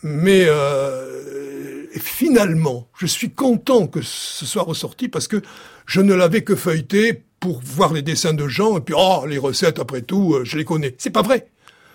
Mais 0.01 0.45
euh, 0.48 1.88
finalement, 1.98 2.89
je 2.98 3.05
suis 3.05 3.31
content 3.31 3.88
que 3.88 4.01
ce 4.01 4.45
soit 4.45 4.63
ressorti 4.63 5.09
parce 5.09 5.27
que 5.27 5.41
je 5.86 6.01
ne 6.01 6.13
l'avais 6.13 6.43
que 6.43 6.55
feuilleté 6.55 7.24
pour 7.39 7.62
voir 7.62 7.93
les 7.93 8.01
dessins 8.01 8.33
de 8.33 8.48
gens 8.48 8.77
et 8.77 8.81
puis 8.81 8.95
oh 8.98 9.25
les 9.27 9.38
recettes 9.38 9.79
après 9.79 10.01
tout 10.01 10.36
euh, 10.36 10.45
je 10.45 10.57
les 10.57 10.65
connais. 10.65 10.95
C'est 10.98 11.09
pas 11.09 11.21
vrai. 11.21 11.50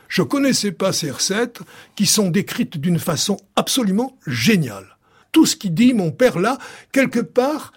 Je 0.08 0.22
connaissais 0.22 0.72
pas 0.72 0.92
ces 0.92 1.10
recettes 1.10 1.60
qui 1.96 2.06
sont 2.06 2.30
décrites 2.30 2.78
d'une 2.78 2.98
façon 2.98 3.38
absolument 3.56 4.18
géniale. 4.26 4.98
Tout 5.32 5.46
ce 5.46 5.56
qu'il 5.56 5.74
dit 5.74 5.94
mon 5.94 6.10
père 6.10 6.38
là, 6.38 6.58
quelque 6.92 7.20
part, 7.20 7.72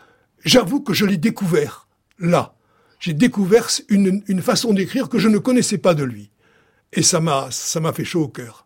j'avoue 0.48 0.82
que 0.82 0.94
je 0.94 1.06
l'ai 1.06 1.18
découvert 1.18 1.88
là. 2.20 2.54
J'ai 3.00 3.14
découvert 3.14 3.68
une, 3.90 4.24
une 4.28 4.42
façon 4.42 4.74
d'écrire 4.74 5.08
que 5.10 5.20
je 5.20 5.28
ne 5.28 5.38
connaissais 5.38 5.78
pas 5.78 5.94
de 5.94 6.04
lui. 6.04 6.32
Et 6.94 7.04
ça 7.04 7.20
m'a 7.20 7.48
ça 7.52 7.80
m'a 7.80 7.94
fait 7.94 8.06
chaud 8.06 8.24
au 8.24 8.28
cœur. 8.28 8.66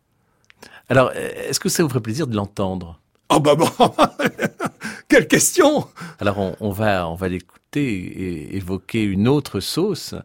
Alors, 0.89 1.11
est-ce 1.13 1.59
que 1.59 1.69
ça 1.69 1.83
vous 1.83 1.89
ferait 1.89 2.01
plaisir 2.01 2.27
de 2.27 2.35
l'entendre? 2.35 2.99
Ah 3.29 3.35
oh 3.37 3.39
bah 3.39 3.55
bon, 3.55 3.69
quelle 5.07 5.27
question 5.27 5.87
Alors, 6.19 6.37
on, 6.37 6.55
on, 6.59 6.71
va 6.71 7.07
on 7.07 7.15
va 7.15 7.29
l'écouter 7.29 7.61
et 7.77 8.57
évoquer 8.57 9.03
une 9.03 9.27
autre 9.27 9.61
sauce 9.61 10.15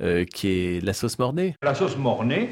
euh, 0.00 0.24
qui 0.24 0.48
est 0.48 0.84
la 0.84 0.92
sauce 0.92 1.18
mornay. 1.18 1.56
La 1.62 1.74
sauce 1.74 1.96
mornay 1.96 2.50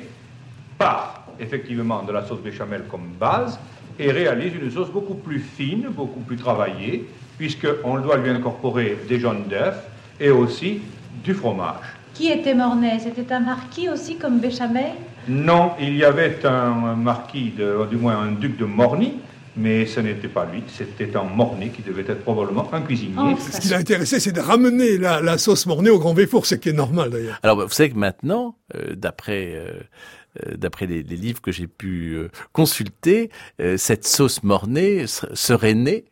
part 0.79 1.27
effectivement 1.39 2.03
de 2.03 2.13
la 2.13 2.27
sauce 2.27 2.41
béchamel 2.41 2.85
comme 2.91 3.13
base 3.19 3.59
et 3.99 4.11
réalise 4.11 4.55
une 4.55 4.71
sauce 4.71 4.91
beaucoup 4.91 5.15
plus 5.15 5.41
fine, 5.41 5.89
beaucoup 5.91 6.21
plus 6.21 6.37
travaillée, 6.37 7.09
puisqu'on 7.41 7.99
doit 8.01 8.19
lui 8.19 8.29
incorporer 8.29 8.99
des 9.09 9.19
jaunes 9.19 9.45
d'œufs 9.49 9.75
et 10.21 10.29
aussi 10.29 10.83
du 11.25 11.33
fromage. 11.33 11.87
Qui 12.13 12.29
était 12.29 12.55
Mornay? 12.55 12.99
C'était 12.99 13.33
un 13.33 13.41
marquis 13.41 13.89
aussi 13.89 14.17
comme 14.17 14.41
Béchamel? 14.41 14.93
Non, 15.27 15.71
il 15.81 15.97
y 15.97 16.05
avait 16.05 16.45
un 16.45 16.95
marquis, 16.97 17.51
de, 17.57 17.87
du 17.89 17.97
moins 17.97 18.21
un 18.21 18.33
duc 18.33 18.59
de 18.59 18.67
Morny, 18.67 19.15
mais 19.57 19.87
ce 19.87 20.01
n'était 20.01 20.29
pas 20.29 20.47
lui, 20.53 20.63
c'était 20.69 21.17
un 21.17 21.23
Mornay 21.23 21.71
qui 21.71 21.81
devait 21.81 22.03
être 22.03 22.23
probablement 22.25 22.69
un 22.75 22.83
cuisinier. 22.83 23.17
Oh, 23.19 23.35
ce 23.39 23.59
qui 23.59 23.69
l'a 23.69 23.79
intéressé, 23.79 24.21
c'est 24.21 24.33
de 24.33 24.41
ramener 24.41 24.99
la, 24.99 25.23
la, 25.23 25.39
sauce 25.39 25.65
Mornay 25.65 25.89
au 25.89 25.99
Grand 25.99 26.13
Véfour, 26.13 26.45
ce 26.45 26.57
qui 26.57 26.69
est 26.69 26.75
normal 26.75 27.09
d'ailleurs. 27.09 27.41
Alors, 27.43 27.63
vous 27.63 27.73
savez 27.73 27.89
que 27.89 27.99
maintenant, 27.99 28.57
euh, 28.77 28.95
d'après... 28.95 29.55
Euh, 29.55 30.55
d'après 30.57 30.87
les, 30.87 31.03
les, 31.03 31.17
livres 31.17 31.41
que 31.41 31.51
j'ai 31.51 31.67
pu 31.67 32.13
euh, 32.13 32.29
consulter, 32.53 33.31
euh, 33.61 33.77
cette 33.77 34.07
sauce 34.07 34.45
mornay 34.45 35.07
serait 35.09 35.75
née 35.75 36.05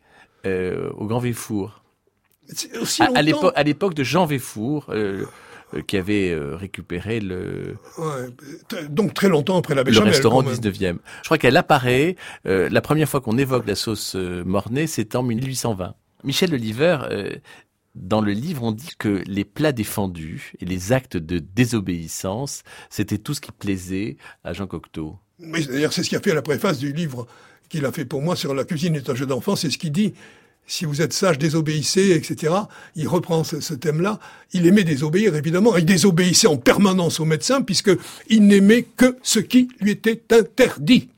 euh, 0.45 0.89
au 0.91 1.05
Grand 1.05 1.19
Véfour. 1.19 1.83
À, 2.99 3.19
à 3.55 3.63
l'époque 3.63 3.93
de 3.93 4.03
Jean 4.03 4.25
Véfour, 4.25 4.91
euh, 5.75 5.81
qui 5.83 5.97
avait 5.97 6.31
euh, 6.31 6.55
récupéré 6.55 7.19
le... 7.19 7.75
Ouais, 7.99 8.87
donc 8.89 9.13
très 9.13 9.29
longtemps 9.29 9.57
après 9.57 9.75
la 9.75 9.83
Béchamel. 9.83 10.07
Le 10.07 10.13
restaurant 10.13 10.41
19e. 10.41 10.97
Je 11.21 11.25
crois 11.25 11.37
qu'elle 11.37 11.57
apparaît, 11.57 12.15
euh, 12.47 12.69
la 12.69 12.81
première 12.81 13.07
fois 13.07 13.21
qu'on 13.21 13.37
évoque 13.37 13.67
la 13.67 13.75
sauce 13.75 14.15
Mornay, 14.15 14.87
c'est 14.87 15.15
en 15.15 15.21
1820. 15.21 15.93
Michel 16.23 16.53
Oliver, 16.55 16.97
dans 17.93 18.21
le 18.21 18.31
livre, 18.31 18.63
on 18.63 18.71
dit 18.71 18.93
que 18.97 19.21
les 19.27 19.45
plats 19.45 19.71
défendus 19.71 20.53
et 20.59 20.65
les 20.65 20.91
actes 20.91 21.17
de 21.17 21.37
désobéissance, 21.37 22.63
c'était 22.89 23.19
tout 23.19 23.35
ce 23.35 23.41
qui 23.41 23.51
plaisait 23.51 24.17
à 24.43 24.53
Jean 24.53 24.65
Cocteau. 24.65 25.17
D'ailleurs, 25.39 25.93
c'est 25.93 26.03
ce 26.03 26.09
qu'il 26.09 26.17
a 26.17 26.21
fait 26.21 26.33
la 26.33 26.41
préface 26.41 26.79
du 26.79 26.91
livre 26.91 27.27
qu'il 27.69 27.85
a 27.85 27.91
fait 27.91 28.05
pour 28.05 28.21
moi 28.21 28.35
sur 28.35 28.53
la 28.53 28.65
cuisine 28.65 28.95
est 28.95 29.09
un 29.09 29.15
jeu 29.15 29.25
d'enfant, 29.25 29.55
c'est 29.55 29.69
ce 29.69 29.77
qu'il 29.77 29.91
dit. 29.91 30.13
Si 30.67 30.85
vous 30.85 31.01
êtes 31.01 31.13
sage, 31.13 31.39
désobéissez, 31.39 32.11
etc. 32.11 32.53
Il 32.95 33.07
reprend 33.07 33.43
ce, 33.43 33.73
thème-là. 33.73 34.19
Il 34.53 34.67
aimait 34.67 34.83
désobéir, 34.83 35.35
évidemment. 35.35 35.75
Il 35.77 35.85
désobéissait 35.85 36.47
en 36.47 36.57
permanence 36.57 37.19
au 37.19 37.25
médecin, 37.25 37.63
puisqu'il 37.63 38.45
n'aimait 38.45 38.83
que 38.83 39.17
ce 39.23 39.39
qui 39.39 39.69
lui 39.81 39.91
était 39.91 40.21
interdit. 40.29 41.09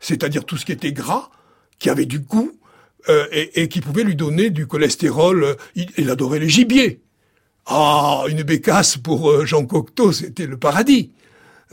C'est-à-dire 0.00 0.46
tout 0.46 0.56
ce 0.56 0.64
qui 0.64 0.72
était 0.72 0.92
gras, 0.92 1.28
qui 1.78 1.90
avait 1.90 2.06
du 2.06 2.20
goût, 2.20 2.52
euh, 3.10 3.26
et, 3.30 3.68
qui 3.68 3.82
pouvait 3.82 4.02
lui 4.02 4.16
donner 4.16 4.48
du 4.48 4.66
cholestérol. 4.66 5.56
Il, 5.74 5.88
il, 5.98 6.08
adorait 6.08 6.38
les 6.38 6.48
gibiers. 6.48 7.00
Ah, 7.66 8.24
une 8.28 8.44
bécasse 8.44 8.96
pour 8.96 9.30
euh, 9.30 9.44
Jean 9.44 9.66
Cocteau, 9.66 10.12
c'était 10.12 10.46
le 10.46 10.56
paradis. 10.56 11.10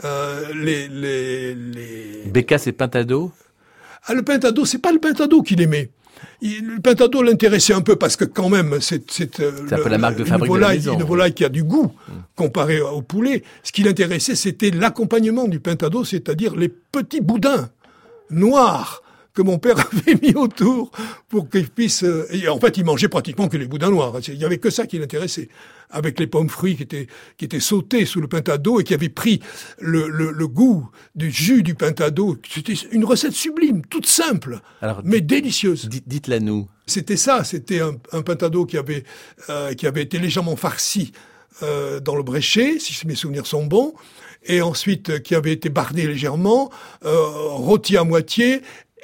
Euh, 0.04 0.52
les, 0.54 0.88
les, 0.88 1.54
les... 1.54 2.24
Bécasse 2.26 2.66
et 2.66 2.72
pintado 2.72 3.32
ah, 4.06 4.14
le 4.14 4.22
pintado, 4.22 4.64
c'est 4.64 4.78
pas 4.78 4.92
le 4.92 4.98
pintado 4.98 5.42
qu'il 5.42 5.60
aimait. 5.60 5.90
Il, 6.40 6.66
le 6.66 6.80
pintado 6.80 7.22
l'intéressait 7.22 7.74
un 7.74 7.80
peu 7.80 7.96
parce 7.96 8.16
que 8.16 8.24
quand 8.24 8.48
même, 8.48 8.80
c'est 8.80 9.10
c'est 9.10 9.40
euh, 9.40 9.52
un 9.70 9.76
peu 9.76 9.88
la 9.88 9.98
marque 9.98 10.16
de 10.16 10.24
fabrique 10.24 10.46
une 10.46 10.54
volaille, 10.54 10.78
de 10.78 10.86
la 10.86 10.92
maison, 10.92 11.00
une 11.00 11.06
volaille 11.06 11.34
qui 11.34 11.44
a 11.44 11.48
du 11.48 11.64
goût 11.64 11.92
mmh. 12.08 12.12
comparé 12.36 12.80
au 12.80 13.02
poulet. 13.02 13.42
Ce 13.62 13.72
qui 13.72 13.82
l'intéressait, 13.82 14.34
c'était 14.34 14.70
l'accompagnement 14.70 15.48
du 15.48 15.60
pintado, 15.60 16.04
c'est-à-dire 16.04 16.54
les 16.56 16.68
petits 16.68 17.20
boudins 17.20 17.70
noirs 18.30 19.03
que 19.34 19.42
mon 19.42 19.58
père 19.58 19.76
avait 19.92 20.18
mis 20.22 20.34
autour 20.34 20.90
pour 21.28 21.50
qu'il 21.50 21.68
puisse. 21.68 22.04
Euh, 22.04 22.26
et 22.30 22.48
en 22.48 22.58
fait, 22.58 22.76
il 22.78 22.84
mangeait 22.84 23.08
pratiquement 23.08 23.48
que 23.48 23.56
les 23.56 23.66
boudins 23.66 23.90
noirs. 23.90 24.14
Il 24.28 24.36
y 24.36 24.44
avait 24.44 24.58
que 24.58 24.70
ça 24.70 24.86
qui 24.86 24.98
l'intéressait, 24.98 25.48
avec 25.90 26.18
les 26.18 26.26
pommes 26.26 26.48
fruits 26.48 26.76
qui 26.76 26.84
étaient 26.84 27.08
qui 27.36 27.44
étaient 27.44 27.60
sautées 27.60 28.06
sous 28.06 28.20
le 28.20 28.28
pintado 28.28 28.80
et 28.80 28.84
qui 28.84 28.94
avaient 28.94 29.08
pris 29.08 29.40
le, 29.78 30.08
le, 30.08 30.30
le 30.30 30.48
goût 30.48 30.88
du 31.14 31.30
jus 31.30 31.62
du 31.62 31.74
pintado. 31.74 32.38
C'était 32.48 32.74
une 32.92 33.04
recette 33.04 33.32
sublime, 33.32 33.84
toute 33.86 34.06
simple, 34.06 34.60
Alors, 34.80 35.02
mais 35.04 35.20
délicieuse. 35.20 35.88
Dites-la 36.06 36.40
nous. 36.40 36.68
C'était 36.86 37.16
ça. 37.16 37.44
C'était 37.44 37.80
un, 37.80 37.96
un, 38.12 38.22
pintado 38.22 38.66
qui 38.66 38.78
avait 38.78 39.04
euh, 39.50 39.74
qui 39.74 39.86
avait 39.86 40.02
été 40.02 40.18
légèrement 40.18 40.56
farci 40.56 41.12
euh, 41.62 42.00
dans 42.00 42.16
le 42.16 42.22
bréchet, 42.22 42.78
si 42.78 43.06
mes 43.06 43.14
souvenirs 43.14 43.46
sont 43.46 43.64
bons 43.64 43.94
et 44.46 44.62
ensuite 44.62 45.10
euh, 45.10 45.18
qui 45.18 45.34
avait 45.34 45.52
été 45.52 45.68
bardé 45.68 46.06
légèrement, 46.06 46.70
euh, 47.04 47.28
rôti 47.30 47.96
à 47.96 48.04
moitié 48.04 48.60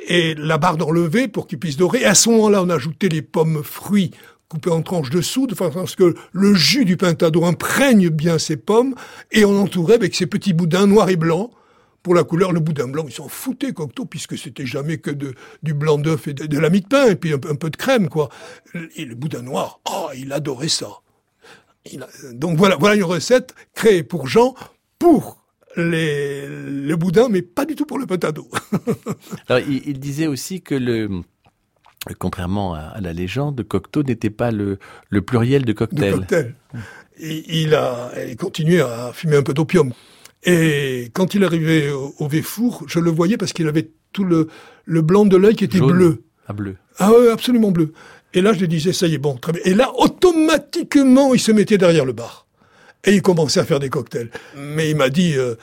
et 0.07 0.35
la 0.35 0.59
barre 0.59 0.77
enlevée 0.87 1.29
pour 1.29 1.47
qu'il 1.47 1.59
puisse 1.59 1.77
dorer. 1.77 2.03
Et 2.03 2.07
à 2.07 2.15
ce 2.15 2.29
moment-là, 2.31 2.63
on 2.63 2.71
ajoutait 2.71 3.09
les 3.09 3.23
pommes 3.23 3.63
fruits 3.63 4.11
coupées 4.49 4.71
en 4.71 4.83
tranches 4.83 5.11
dessous, 5.11 5.47
de 5.47 5.55
façon 5.55 5.83
à 5.83 5.87
ce 5.87 5.97
que 5.97 6.15
le 6.33 6.55
jus 6.55 6.85
du 6.85 6.97
pintado 6.97 7.45
imprègne 7.45 8.09
bien 8.09 8.39
ces 8.39 8.57
pommes, 8.57 8.95
et 9.31 9.45
on 9.45 9.57
entourait 9.57 9.95
avec 9.95 10.15
ces 10.15 10.27
petits 10.27 10.53
boudins 10.53 10.87
noirs 10.87 11.09
et 11.09 11.17
blancs. 11.17 11.51
Pour 12.03 12.15
la 12.15 12.25
couleur, 12.25 12.51
le 12.51 12.61
boudin 12.61 12.89
blanc, 12.89 13.05
ils 13.07 13.13
s'en 13.13 13.29
foutaient, 13.29 13.73
Cocteau, 13.73 14.07
puisque 14.07 14.37
c'était 14.37 14.67
jamais 14.67 14.99
que 14.99 15.11
de, 15.11 15.35
du 15.63 15.75
blanc 15.75 15.99
d'œuf 15.99 16.27
et 16.29 16.33
de, 16.33 16.47
de, 16.47 16.59
la 16.59 16.71
mie 16.71 16.81
de 16.81 16.89
pain, 16.89 17.09
et 17.09 17.15
puis 17.15 17.33
un, 17.33 17.39
peu 17.39 17.71
de 17.71 17.77
crème, 17.77 18.09
quoi. 18.09 18.29
Et 18.97 19.05
le 19.05 19.15
boudin 19.15 19.43
noir, 19.43 19.81
oh, 19.89 20.09
il 20.17 20.33
adorait 20.33 20.69
ça. 20.69 20.89
Il 21.93 22.03
a... 22.03 22.09
donc 22.33 22.57
voilà, 22.57 22.77
voilà 22.77 22.97
une 22.97 23.05
recette 23.05 23.55
créée 23.75 24.03
pour 24.03 24.27
Jean, 24.27 24.55
pour 24.99 25.40
les, 25.77 26.47
le 26.47 26.95
boudin, 26.97 27.29
mais 27.29 27.43
pas 27.43 27.65
du 27.65 27.75
tout 27.75 27.87
pour 27.87 27.99
le 27.99 28.07
pintado. 28.07 28.49
Alors, 29.49 29.63
il, 29.69 29.83
il, 29.87 30.01
disait 30.01 30.27
aussi 30.27 30.63
que 30.63 30.75
le, 30.75 31.23
contrairement 32.19 32.75
à, 32.75 32.81
à 32.81 33.01
la 33.01 33.13
légende, 33.13 33.63
Cocteau 33.63 34.03
n'était 34.03 34.31
pas 34.31 34.51
le, 34.51 34.79
le, 35.09 35.23
pluriel 35.23 35.65
de 35.65 35.73
cocktail. 35.73 36.13
De 36.13 36.17
cocktail. 36.19 36.55
Il, 37.21 37.45
il, 37.49 37.75
a 37.75 38.13
il 38.29 38.37
continué 38.37 38.81
à 38.81 39.13
fumer 39.13 39.37
un 39.37 39.43
peu 39.43 39.55
d'opium. 39.55 39.93
Et 40.43 41.11
quand 41.13 41.35
il 41.35 41.45
arrivait 41.45 41.91
au, 41.91 42.15
au 42.19 42.29
Véfour, 42.29 42.85
je 42.87 42.99
le 42.99 43.11
voyais 43.11 43.37
parce 43.37 43.53
qu'il 43.53 43.69
avait 43.69 43.91
tout 44.13 44.25
le, 44.25 44.49
le 44.85 45.03
blanc 45.03 45.27
de 45.27 45.37
l'œil 45.37 45.55
qui 45.55 45.65
était 45.65 45.79
Jaune 45.79 45.93
bleu. 45.93 46.25
Ah, 46.47 46.53
bleu. 46.53 46.77
Ah 46.99 47.13
ouais, 47.13 47.31
absolument 47.31 47.71
bleu. 47.71 47.93
Et 48.33 48.41
là, 48.41 48.53
je 48.53 48.61
lui 48.61 48.69
disais, 48.69 48.93
ça 48.93 49.07
y 49.07 49.15
est, 49.15 49.19
bon, 49.19 49.37
très 49.37 49.53
bien. 49.53 49.63
Et 49.65 49.75
là, 49.75 49.93
automatiquement, 49.97 51.35
il 51.35 51.41
se 51.41 51.53
mettait 51.53 51.79
derrière 51.79 52.05
le 52.05 52.13
bar. 52.13 52.47
Et 53.05 53.15
il 53.15 53.23
commençait 53.23 53.61
à 53.61 53.65
faire 53.65 53.81
des 53.81 53.89
cocktails. 53.89 54.31
Mais 54.57 54.91
il 54.91 54.97
m'a 54.97 55.09
dit, 55.09 55.37
euh, 55.37 55.55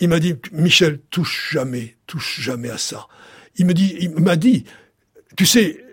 il 0.00 0.08
m'a 0.08 0.18
dit, 0.18 0.34
Michel, 0.52 1.00
touche 1.10 1.50
jamais, 1.52 1.96
touche 2.06 2.40
jamais 2.40 2.70
à 2.70 2.78
ça. 2.78 3.06
Il 3.56 3.66
me 3.66 3.74
dit, 3.74 3.96
il 4.00 4.10
m'a 4.10 4.36
dit, 4.36 4.64
tu 5.36 5.46
sais, 5.46 5.84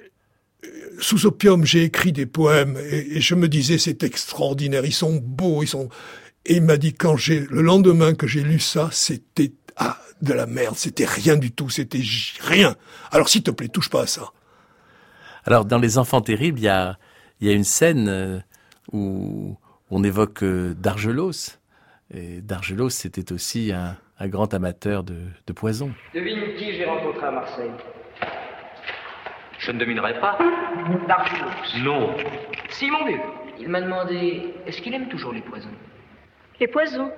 sous 0.99 1.25
opium, 1.25 1.65
j'ai 1.65 1.83
écrit 1.83 2.11
des 2.11 2.25
poèmes 2.25 2.77
et, 2.89 3.19
je 3.21 3.35
me 3.35 3.47
disais 3.47 3.77
c'est 3.77 4.03
extraordinaire, 4.03 4.85
ils 4.85 4.93
sont 4.93 5.15
beaux, 5.15 5.63
ils 5.63 5.67
sont. 5.67 5.89
Et 6.45 6.55
il 6.55 6.61
m'a 6.61 6.77
dit 6.77 6.93
quand 6.93 7.15
j'ai 7.17 7.39
le 7.39 7.61
lendemain 7.61 8.13
que 8.13 8.27
j'ai 8.27 8.41
lu 8.41 8.59
ça, 8.59 8.89
c'était 8.91 9.53
ah 9.75 9.97
de 10.21 10.33
la 10.33 10.45
merde, 10.45 10.75
c'était 10.77 11.05
rien 11.05 11.35
du 11.35 11.51
tout, 11.51 11.69
c'était 11.69 12.01
rien. 12.41 12.75
Alors 13.11 13.29
s'il 13.29 13.43
te 13.43 13.51
plaît, 13.51 13.67
touche 13.67 13.89
pas 13.89 14.03
à 14.03 14.07
ça. 14.07 14.31
Alors 15.45 15.65
dans 15.65 15.79
Les 15.79 15.97
Enfants 15.97 16.21
terribles, 16.21 16.59
il 16.59 16.63
y 16.63 16.69
a 16.69 16.97
il 17.41 17.47
y 17.47 17.49
a 17.49 17.53
une 17.53 17.63
scène 17.63 18.07
euh, 18.07 18.39
où 18.91 19.57
on 19.93 20.03
évoque 20.03 20.43
euh, 20.43 20.73
Dargelos. 20.73 21.59
Et 22.13 22.41
Dargelos, 22.41 22.89
c'était 22.89 23.31
aussi 23.31 23.71
un, 23.71 23.95
grand 24.27 24.53
amateur 24.53 25.03
de, 25.03 25.15
de 25.45 25.53
poison. 25.53 25.91
Devine 26.13 26.55
qui 26.57 26.73
j'ai 26.73 26.85
rencontré 26.85 27.25
à 27.25 27.31
Marseille? 27.31 27.71
Je 29.59 29.71
ne 29.71 29.79
devinerai 29.79 30.19
pas. 30.19 30.37
Dargelos. 31.07 31.83
Non. 31.83 32.15
Si, 32.69 32.89
mon 32.89 33.05
vieux. 33.05 33.19
Il 33.59 33.69
m'a 33.69 33.81
demandé 33.81 34.53
est-ce 34.65 34.81
qu'il 34.81 34.93
aime 34.93 35.07
toujours 35.09 35.31
les 35.31 35.41
poisons? 35.41 35.69
Les 36.59 36.67
poisons? 36.67 37.11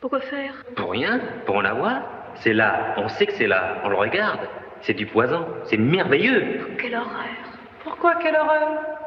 Pourquoi 0.00 0.20
faire? 0.20 0.64
Pour 0.76 0.92
rien, 0.92 1.20
pour 1.44 1.56
en 1.56 1.64
avoir. 1.64 2.02
C'est 2.36 2.52
là, 2.52 2.94
on 2.98 3.08
sait 3.08 3.26
que 3.26 3.32
c'est 3.32 3.48
là, 3.48 3.80
on 3.84 3.88
le 3.88 3.96
regarde. 3.96 4.40
C'est 4.82 4.94
du 4.94 5.06
poison, 5.06 5.44
c'est 5.64 5.76
merveilleux. 5.76 6.68
quelle 6.78 6.94
horreur? 6.94 7.26
Pourquoi 7.82 8.14
quelle 8.16 8.36
horreur? 8.36 8.97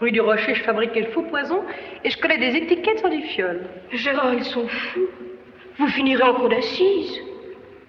Rue 0.00 0.12
du 0.12 0.20
Rocher, 0.20 0.54
je 0.54 0.62
fabriquais 0.62 1.00
le 1.00 1.08
faux 1.08 1.22
poison 1.22 1.62
et 2.04 2.10
je 2.10 2.18
connais 2.18 2.38
des 2.38 2.56
étiquettes 2.56 3.00
sur 3.00 3.10
du 3.10 3.20
fiole. 3.22 3.60
Gérard, 3.92 4.32
ils 4.32 4.44
sont 4.44 4.66
fous. 4.66 5.08
Vous 5.78 5.88
finirez 5.88 6.22
en 6.22 6.34
cour 6.34 6.48
d'assises. 6.48 7.20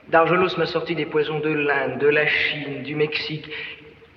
Dargelos 0.09 0.57
m'a 0.57 0.65
sorti 0.65 0.93
des 0.93 1.05
poisons 1.05 1.39
de 1.39 1.49
l'Inde, 1.49 1.99
de 1.99 2.07
la 2.07 2.27
Chine, 2.27 2.83
du 2.83 2.95
Mexique. 2.95 3.49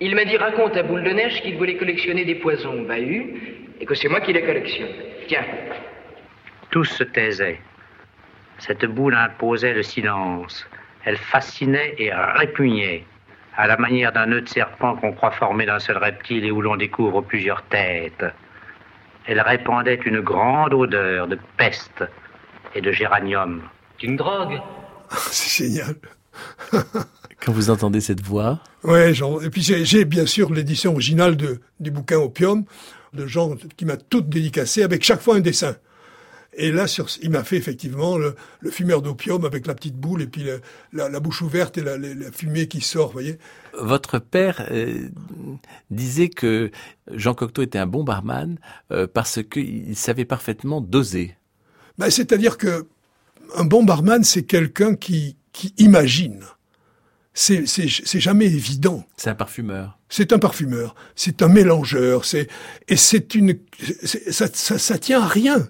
Il 0.01 0.13
m'a 0.13 0.25
dit, 0.25 0.35
raconte 0.35 0.75
à 0.75 0.83
Boule 0.83 1.03
de 1.03 1.11
Neige 1.11 1.41
qu'il 1.41 1.55
voulait 1.57 1.77
collectionner 1.77 2.25
des 2.25 2.35
poisons 2.35 2.81
bahus 2.81 3.67
et 3.79 3.85
que 3.85 3.95
c'est 3.95 4.09
moi 4.09 4.19
qui 4.19 4.33
les 4.33 4.43
collectionne. 4.43 4.91
Tiens. 5.27 5.45
Tous 6.71 6.83
se 6.83 7.05
taisaient. 7.05 7.59
Cette 8.57 8.85
boule 8.85 9.15
imposait 9.15 9.73
le 9.73 9.83
silence. 9.83 10.67
Elle 11.05 11.17
fascinait 11.17 11.95
et 11.97 12.11
répugnait, 12.13 13.03
à 13.57 13.67
la 13.67 13.77
manière 13.77 14.11
d'un 14.11 14.25
nœud 14.25 14.41
de 14.41 14.49
serpent 14.49 14.95
qu'on 14.95 15.13
croit 15.13 15.31
formé 15.31 15.65
d'un 15.65 15.79
seul 15.79 15.97
reptile 15.97 16.45
et 16.45 16.51
où 16.51 16.61
l'on 16.61 16.75
découvre 16.75 17.21
plusieurs 17.21 17.63
têtes. 17.63 18.25
Elle 19.27 19.41
répandait 19.41 19.99
une 20.05 20.21
grande 20.21 20.73
odeur 20.73 21.27
de 21.27 21.37
peste 21.57 22.03
et 22.75 22.81
de 22.81 22.91
géranium. 22.91 23.61
Une 24.03 24.17
drogue 24.17 24.61
C'est 25.09 25.65
génial. 25.65 25.95
Quand 27.41 27.51
vous 27.51 27.69
entendez 27.69 28.01
cette 28.01 28.21
voix. 28.21 28.59
Ouais, 28.83 29.13
genre, 29.13 29.43
et 29.43 29.49
puis 29.49 29.61
j'ai 29.61 30.05
bien 30.05 30.25
sûr 30.25 30.51
l'édition 30.51 30.91
originale 30.91 31.37
de, 31.37 31.59
du 31.79 31.91
bouquin 31.91 32.17
Opium, 32.17 32.65
de 33.13 33.25
Jean 33.25 33.55
qui 33.77 33.85
m'a 33.85 33.97
tout 33.97 34.21
dédicacé 34.21 34.83
avec 34.83 35.03
chaque 35.03 35.21
fois 35.21 35.35
un 35.35 35.39
dessin. 35.39 35.75
Et 36.57 36.71
là, 36.71 36.87
sur, 36.87 37.07
il 37.21 37.31
m'a 37.31 37.43
fait 37.43 37.57
effectivement 37.57 38.17
le, 38.17 38.35
fumeur 38.71 39.01
d'opium 39.01 39.43
avec 39.45 39.67
la 39.67 39.75
petite 39.75 39.95
boule 39.95 40.21
et 40.21 40.27
puis 40.27 40.45
la, 40.93 41.19
bouche 41.19 41.41
ouverte 41.41 41.77
et 41.77 41.81
la, 41.81 41.97
fumée 42.31 42.67
qui 42.67 42.81
sort, 42.81 43.11
voyez. 43.11 43.37
Votre 43.77 44.19
père 44.19 44.65
euh, 44.71 45.09
disait 45.91 46.29
que 46.29 46.71
Jean 47.11 47.33
Cocteau 47.33 47.61
était 47.61 47.77
un 47.77 47.87
bon 47.87 48.03
barman 48.03 48.57
euh, 48.91 49.05
parce 49.05 49.39
qu'il 49.43 49.95
savait 49.97 50.25
parfaitement 50.25 50.79
doser. 50.79 51.35
Ben, 51.97 52.09
C'est-à-dire 52.09 52.57
que 52.57 52.87
un 53.55 53.65
bon 53.65 53.83
barman, 53.83 54.23
c'est 54.23 54.43
quelqu'un 54.43 54.95
qui, 54.95 55.35
qui 55.53 55.73
imagine. 55.77 56.43
C'est, 57.33 57.65
c'est, 57.67 58.19
jamais 58.19 58.45
évident. 58.45 59.05
C'est 59.17 59.29
un 59.29 59.35
parfumeur. 59.35 59.99
C'est 60.07 60.31
un 60.31 60.39
parfumeur. 60.39 60.95
C'est 61.15 61.41
un 61.41 61.49
mélangeur. 61.49 62.23
C'est 62.23 62.47
et 62.87 62.95
c'est 62.95 63.35
une 63.35 63.59
ça, 64.31 64.47
ça, 64.53 64.77
ça 64.77 64.97
tient 64.97 65.21
à 65.21 65.27
rien. 65.27 65.67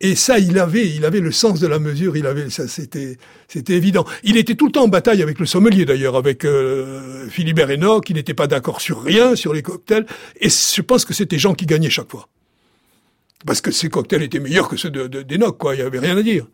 Et 0.00 0.16
ça, 0.16 0.38
il 0.38 0.58
avait, 0.58 0.88
il 0.88 1.04
avait 1.04 1.20
le 1.20 1.32
sens 1.32 1.60
de 1.60 1.66
la 1.66 1.78
mesure. 1.78 2.16
Il 2.16 2.26
avait 2.26 2.50
ça, 2.50 2.68
c'était, 2.68 3.16
c'était 3.48 3.74
évident. 3.74 4.04
Il 4.22 4.36
était 4.36 4.54
tout 4.54 4.66
le 4.66 4.72
temps 4.72 4.84
en 4.84 4.88
bataille 4.88 5.22
avec 5.22 5.38
le 5.38 5.46
sommelier 5.46 5.84
d'ailleurs, 5.84 6.16
avec 6.16 6.44
euh, 6.44 7.28
Philibert 7.28 7.70
Enoch. 7.70 8.10
Il 8.10 8.16
n'était 8.16 8.34
pas 8.34 8.46
d'accord 8.46 8.80
sur 8.80 9.02
rien, 9.02 9.36
sur 9.36 9.54
les 9.54 9.62
cocktails. 9.62 10.06
Et 10.40 10.48
je 10.50 10.82
pense 10.82 11.04
que 11.04 11.14
c'était 11.14 11.38
Jean 11.38 11.54
qui 11.54 11.66
gagnait 11.66 11.90
chaque 11.90 12.10
fois, 12.10 12.28
parce 13.46 13.60
que 13.60 13.70
ses 13.70 13.88
cocktails 13.88 14.22
étaient 14.22 14.40
meilleurs 14.40 14.68
que 14.68 14.76
ceux 14.76 14.90
de, 14.90 15.06
d'Enoch. 15.22 15.56
Quoi, 15.58 15.74
il 15.76 15.78
y 15.78 15.82
avait 15.82 16.00
rien 16.00 16.16
à 16.16 16.22
dire 16.22 16.46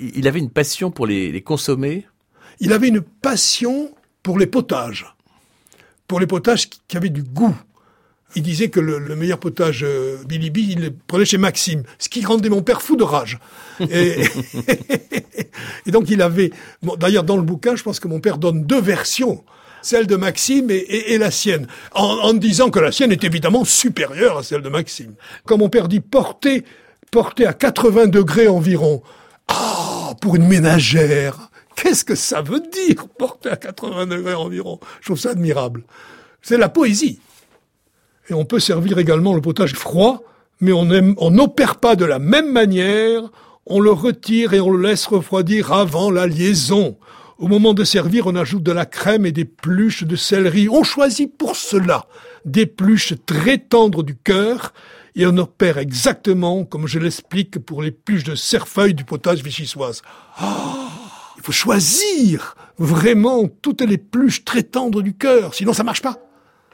il 0.00 0.26
avait 0.26 0.38
une 0.38 0.50
passion 0.50 0.90
pour 0.90 1.06
les, 1.06 1.42
consommer? 1.42 2.06
Il 2.58 2.72
avait 2.72 2.88
une 2.88 3.00
passion 3.00 3.94
pour 4.22 4.38
les 4.38 4.46
potages, 4.46 5.06
pour 6.06 6.20
les 6.20 6.26
potages 6.26 6.68
qui, 6.68 6.96
avaient 6.96 7.08
du 7.08 7.22
goût. 7.22 7.56
Il 8.36 8.42
disait 8.42 8.68
que 8.68 8.80
le, 8.80 9.00
meilleur 9.16 9.38
potage 9.38 9.82
euh, 9.82 10.18
Billy 10.26 10.50
il 10.54 10.80
le 10.80 10.90
prenait 11.06 11.24
chez 11.24 11.38
Maxime, 11.38 11.82
ce 11.98 12.08
qui 12.08 12.24
rendait 12.24 12.48
mon 12.48 12.62
père 12.62 12.82
fou 12.82 12.96
de 12.96 13.02
rage. 13.02 13.38
Et, 13.80 14.22
donc 15.86 16.10
il 16.10 16.22
avait... 16.22 16.50
D'ailleurs, 16.98 17.24
dans 17.24 17.36
le 17.36 17.42
bouquin, 17.42 17.76
je 17.76 17.82
pense 17.82 18.00
que 18.00 18.08
mon 18.08 18.20
père 18.20 18.38
donne 18.38 18.64
deux 18.64 18.80
versions 18.80 19.44
celle 19.82 20.06
de 20.06 20.16
Maxime 20.16 20.66
et, 20.70 21.16
la 21.16 21.30
sienne, 21.30 21.66
en, 21.94 22.04
en, 22.04 22.34
disant 22.34 22.68
que 22.68 22.78
la 22.78 22.92
sienne 22.92 23.12
est 23.12 23.24
évidemment 23.24 23.64
supérieure 23.64 24.36
à 24.36 24.42
celle 24.42 24.60
de 24.60 24.68
Maxime. 24.68 25.14
Quand 25.46 25.56
mon 25.56 25.70
père 25.70 25.88
dit 25.88 26.00
porter, 26.00 26.64
porter 27.10 27.46
à 27.46 27.54
80 27.54 28.08
degrés 28.08 28.46
environ, 28.46 29.02
ah, 29.48 30.12
pour 30.20 30.36
une 30.36 30.46
ménagère 30.46 31.50
Qu'est-ce 31.82 32.04
que 32.04 32.14
ça 32.14 32.42
veut 32.42 32.60
dire, 32.60 33.08
porter 33.08 33.48
à 33.48 33.56
80 33.56 34.06
degrés 34.06 34.34
environ? 34.34 34.80
Je 35.00 35.06
trouve 35.06 35.18
ça 35.18 35.30
admirable. 35.30 35.82
C'est 36.42 36.58
la 36.58 36.68
poésie. 36.68 37.20
Et 38.30 38.34
on 38.34 38.44
peut 38.44 38.60
servir 38.60 38.98
également 38.98 39.34
le 39.34 39.40
potage 39.40 39.74
froid, 39.74 40.22
mais 40.60 40.72
on 40.72 41.30
n'opère 41.30 41.76
pas 41.76 41.96
de 41.96 42.04
la 42.04 42.20
même 42.20 42.52
manière, 42.52 43.22
on 43.66 43.80
le 43.80 43.90
retire 43.90 44.54
et 44.54 44.60
on 44.60 44.70
le 44.70 44.88
laisse 44.88 45.06
refroidir 45.06 45.72
avant 45.72 46.12
la 46.12 46.28
liaison. 46.28 46.96
Au 47.38 47.48
moment 47.48 47.74
de 47.74 47.82
servir, 47.82 48.28
on 48.28 48.36
ajoute 48.36 48.62
de 48.62 48.70
la 48.70 48.86
crème 48.86 49.26
et 49.26 49.32
des 49.32 49.44
pluches 49.44 50.04
de 50.04 50.14
céleri. 50.14 50.68
On 50.68 50.84
choisit 50.84 51.36
pour 51.36 51.56
cela 51.56 52.06
des 52.44 52.66
pluches 52.66 53.14
très 53.26 53.58
tendres 53.58 54.04
du 54.04 54.14
cœur 54.14 54.72
et 55.16 55.26
on 55.26 55.36
opère 55.38 55.78
exactement 55.78 56.64
comme 56.64 56.86
je 56.86 57.00
l'explique 57.00 57.58
pour 57.58 57.82
les 57.82 57.90
pluches 57.90 58.24
de 58.24 58.36
cerfeuil 58.36 58.94
du 58.94 59.04
potage 59.04 59.42
vichysoise. 59.42 60.02
Ah, 60.36 60.88
il 61.36 61.42
faut 61.42 61.50
choisir 61.50 62.54
vraiment 62.78 63.48
toutes 63.48 63.80
les 63.80 63.98
pluches 63.98 64.44
très 64.44 64.62
tendres 64.62 65.02
du 65.02 65.14
cœur, 65.14 65.52
sinon 65.54 65.72
ça 65.72 65.82
marche 65.82 66.02
pas. 66.02 66.29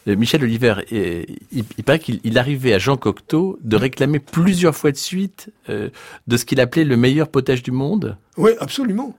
Euh, 0.08 0.16
Michel 0.16 0.42
Oliver, 0.44 0.74
euh, 0.92 1.24
il, 1.52 1.64
paraît 1.84 1.98
qu'il 1.98 2.38
arrivait 2.38 2.72
à 2.72 2.78
Jean 2.78 2.96
Cocteau 2.96 3.58
de 3.62 3.76
réclamer 3.76 4.18
plusieurs 4.18 4.74
fois 4.74 4.92
de 4.92 4.96
suite 4.96 5.50
euh, 5.68 5.90
de 6.26 6.36
ce 6.36 6.44
qu'il 6.44 6.60
appelait 6.60 6.84
le 6.84 6.96
meilleur 6.96 7.28
potage 7.28 7.62
du 7.62 7.72
monde. 7.72 8.16
Oui, 8.36 8.52
absolument. 8.60 9.16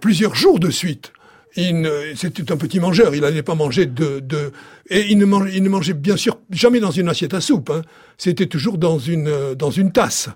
plusieurs 0.00 0.34
jours 0.34 0.58
de 0.58 0.70
suite 0.70 1.12
c'était 2.16 2.50
un 2.50 2.56
petit 2.56 2.80
mangeur, 2.80 3.14
il 3.14 3.20
n'allait 3.20 3.44
pas 3.44 3.54
manger 3.54 3.86
de, 3.86 4.20
et 4.90 5.06
il 5.08 5.18
ne, 5.18 5.24
mangeait, 5.24 5.94
bien 5.94 6.16
sûr 6.16 6.40
jamais 6.50 6.80
dans 6.80 6.90
une 6.90 7.08
assiette 7.08 7.32
à 7.32 7.40
soupe. 7.40 7.70
Hein. 7.70 7.82
C'était 8.18 8.46
toujours 8.46 8.76
dans 8.76 8.98
une 8.98 9.92
tasse 9.92 10.30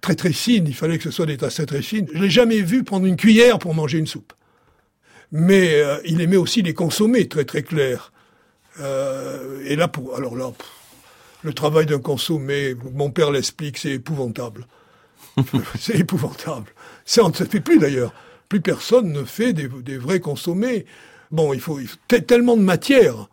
très 0.00 0.16
très 0.16 0.32
fine. 0.32 0.66
Il 0.66 0.74
fallait 0.74 0.98
que 0.98 1.04
ce 1.04 1.12
soit 1.12 1.26
des 1.26 1.36
tasses 1.36 1.54
très 1.54 1.66
très 1.66 1.82
fines. 1.82 2.08
Je 2.12 2.20
l'ai 2.20 2.30
jamais 2.30 2.60
vu 2.62 2.82
prendre 2.82 3.06
une 3.06 3.14
cuillère 3.14 3.60
pour 3.60 3.74
manger 3.74 3.98
une 3.98 4.08
soupe. 4.08 4.32
Mais 5.30 5.80
il 6.04 6.20
aimait 6.20 6.36
aussi 6.36 6.62
les 6.62 6.74
consommer 6.74 7.28
très 7.28 7.44
très 7.44 7.62
clairs. 7.62 8.12
Euh, 8.80 9.62
et 9.64 9.76
là 9.76 9.88
pour 9.88 10.16
alors 10.16 10.36
là, 10.36 10.52
le 11.42 11.52
travail 11.52 11.86
d'un 11.86 12.00
consommé, 12.00 12.74
mon 12.92 13.10
père 13.10 13.30
l'explique, 13.30 13.78
c'est 13.78 13.92
épouvantable. 13.92 14.66
c'est 15.78 15.98
épouvantable. 15.98 16.72
Ça 17.04 17.24
on 17.24 17.28
ne 17.28 17.34
se 17.34 17.44
fait 17.44 17.60
plus 17.60 17.78
d'ailleurs 17.78 18.12
plus 18.48 18.60
personne 18.60 19.12
ne 19.12 19.24
fait 19.24 19.52
des, 19.52 19.98
vrais 19.98 20.20
consommés. 20.20 20.86
Bon, 21.30 21.52
il 21.52 21.60
faut, 21.60 21.80
tellement 22.26 22.56
de 22.56 22.62
matière, 22.62 23.28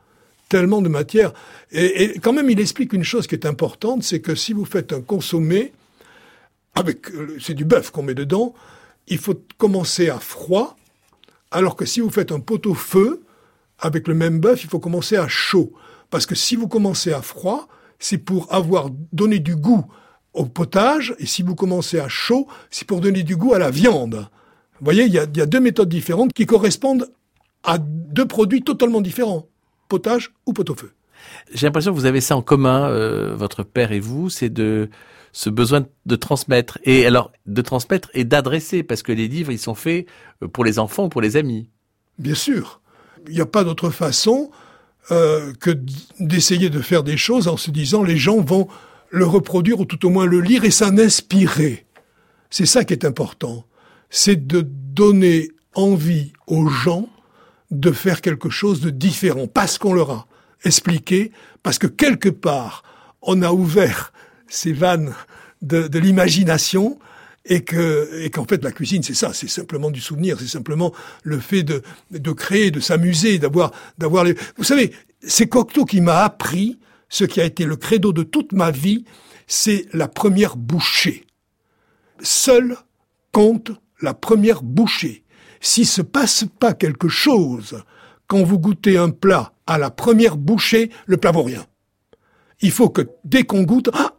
tellement 0.50 0.82
de 0.82 0.90
matière. 0.90 1.34
Et, 1.72 2.20
quand 2.20 2.34
même, 2.34 2.50
il 2.50 2.60
explique 2.60 2.94
une 2.94 3.04
chose 3.04 3.28
qui 3.28 3.36
est 3.36 3.46
importante, 3.46 4.04
c'est 4.04 4.20
que 4.20 4.36
si 4.36 4.54
vous 4.54 4.66
faites 4.66 4.94
un 4.94 5.02
consommé, 5.02 5.74
avec, 6.76 7.12
euh, 7.12 7.38
c'est 7.40 7.54
du 7.54 7.66
bœuf 7.66 7.92
qu'on 7.92 8.04
met 8.04 8.14
dedans, 8.14 8.54
il 9.08 9.18
faut 9.18 9.40
commencer 9.58 10.10
à 10.10 10.20
froid, 10.20 10.78
alors 11.52 11.76
que 11.76 11.86
si 11.86 12.00
vous 12.00 12.10
faites 12.10 12.32
un 12.32 12.40
pot-au-feu, 12.40 13.22
avec 13.82 14.08
le 14.08 14.14
même 14.14 14.40
bœuf, 14.40 14.64
il 14.64 14.70
faut 14.70 14.80
commencer 14.80 15.18
à 15.18 15.28
chaud. 15.28 15.74
Parce 16.10 16.26
que 16.26 16.36
si 16.36 16.56
vous 16.56 16.68
commencez 16.68 17.12
à 17.12 17.22
froid, 17.22 17.68
c'est 18.00 18.18
pour 18.18 18.54
avoir 18.54 18.90
donné 19.12 19.40
du 19.40 19.56
goût 19.56 19.86
au 20.34 20.46
potage, 20.46 21.14
et 21.20 21.26
si 21.26 21.44
vous 21.44 21.56
commencez 21.56 22.00
à 22.00 22.08
chaud, 22.08 22.48
c'est 22.70 22.88
pour 22.88 23.02
donner 23.02 23.24
du 23.24 23.36
goût 23.36 23.54
à 23.54 23.60
la 23.60 23.70
viande. 23.70 24.28
Vous 24.80 24.86
voyez, 24.86 25.04
il 25.04 25.14
y 25.14 25.20
a, 25.20 25.26
deux 25.26 25.60
méthodes 25.60 25.90
différentes 25.90 26.34
qui 26.34 26.46
correspondent 26.46 27.12
à 27.64 27.78
deux 27.78 28.26
produits 28.26 28.64
totalement 28.64 29.02
différents, 29.02 29.48
potage 29.90 30.34
ou 30.46 30.54
pot-au-feu. 30.54 30.94
J'ai 31.54 31.68
l'impression 31.68 31.92
que 31.92 31.98
vous 31.98 32.06
avez 32.06 32.22
ça 32.22 32.36
en 32.36 32.42
commun, 32.42 32.90
euh, 32.90 33.36
votre 33.36 33.64
père 33.64 33.92
et 33.92 34.00
vous, 34.00 34.30
c'est 34.30 34.50
de 34.50 34.90
ce 35.34 35.50
besoin 35.50 35.86
de 36.06 36.16
transmettre. 36.16 36.80
Et 36.84 37.06
alors, 37.06 37.32
de 37.46 37.62
transmettre 37.62 38.10
et 38.14 38.24
d'adresser, 38.24 38.84
parce 38.84 39.04
que 39.04 39.12
les 39.12 39.28
livres, 39.28 39.52
ils 39.52 39.60
sont 39.60 39.76
faits 39.76 40.08
euh, 40.42 40.48
pour 40.48 40.66
les 40.66 40.80
enfants 40.80 41.06
ou 41.06 41.10
pour 41.10 41.22
les 41.22 41.38
amis. 41.38 41.70
Bien 42.18 42.36
sûr. 42.36 42.81
Il 43.28 43.36
n'y 43.36 43.42
a 43.42 43.46
pas 43.46 43.64
d'autre 43.64 43.90
façon. 43.90 44.52
euh, 45.10 45.54
que 45.60 45.72
d'essayer 46.20 46.70
de 46.70 46.80
faire 46.80 47.04
des 47.04 47.18
choses 47.18 47.48
en 47.48 47.58
se 47.58 47.72
disant 47.72 48.04
les 48.04 48.18
gens 48.18 48.40
vont 48.40 48.68
le 49.10 49.26
reproduire 49.26 49.80
ou 49.80 49.86
tout 49.86 50.06
au 50.06 50.10
moins 50.10 50.26
le 50.26 50.40
lire 50.40 50.64
et 50.64 50.72
s'en 50.72 50.98
inspirer. 50.98 51.86
C'est 52.50 52.66
ça 52.68 52.86
qui 52.86 52.94
est 52.94 53.04
important. 53.04 53.66
C'est 54.10 54.48
de 54.48 54.62
donner 54.62 55.50
envie 55.74 56.34
aux 56.48 56.68
gens 56.68 57.10
de 57.72 57.92
faire 57.92 58.22
quelque 58.22 58.50
chose 58.50 58.80
de 58.82 58.90
différent 58.90 59.48
parce 59.48 59.78
qu'on 59.78 59.94
leur 59.94 60.12
a 60.12 60.28
expliqué, 60.64 61.32
parce 61.64 61.80
que 61.80 61.88
quelque 61.88 62.30
part 62.30 62.84
on 63.22 63.42
a 63.42 63.52
ouvert 63.52 64.14
ces 64.48 64.74
vannes 64.74 65.14
de, 65.62 65.88
de 65.88 66.00
l'imagination 66.00 67.00
et 67.46 67.64
que 67.64 68.22
et 68.22 68.30
qu'en 68.30 68.46
fait 68.46 68.64
la 68.64 68.72
cuisine 68.72 69.04
c'est 69.04 69.14
ça, 69.14 69.34
c'est 69.34 69.50
simplement 69.50 69.92
du 69.92 70.02
souvenir, 70.02 70.40
c'est 70.40 70.48
simplement 70.48 70.94
le 71.24 71.40
fait 71.40 71.64
de 71.64 71.82
de 72.12 72.32
créer, 72.32 72.72
de 72.72 72.80
s'amuser, 72.80 73.40
d'avoir 73.40 73.72
d'avoir 73.98 74.24
les. 74.24 74.36
Vous 74.58 74.64
savez, 74.64 74.92
c'est 75.22 75.48
Cocteau 75.48 75.86
qui 75.86 76.02
m'a 76.02 76.24
appris 76.24 76.78
ce 77.10 77.26
qui 77.26 77.42
a 77.42 77.46
été 77.46 77.66
le 77.66 77.76
credo 77.76 78.14
de 78.14 78.24
toute 78.24 78.54
ma 78.54 78.72
vie, 78.72 79.06
c'est 79.46 79.86
la 79.94 80.08
première 80.08 80.56
bouchée. 80.56 81.26
Seul 82.22 82.78
compte 83.32 83.72
la 84.02 84.14
première 84.14 84.64
bouchée. 84.64 85.24
S'il 85.60 85.86
se 85.86 86.02
passe 86.02 86.46
pas 86.60 86.74
quelque 86.74 87.10
chose 87.10 87.84
quand 88.28 88.44
vous 88.44 88.60
goûtez 88.60 88.98
un 88.98 89.10
plat 89.10 89.54
à 89.68 89.78
la 89.78 89.92
première 89.92 90.38
bouchée, 90.38 90.90
le 91.06 91.18
plat 91.18 91.32
vaut 91.32 91.44
rien. 91.44 91.66
Il 92.62 92.72
faut 92.72 92.90
que 92.90 93.02
dès 93.26 93.44
qu'on 93.44 93.64
goûte, 93.64 93.90
ah, 93.94 94.11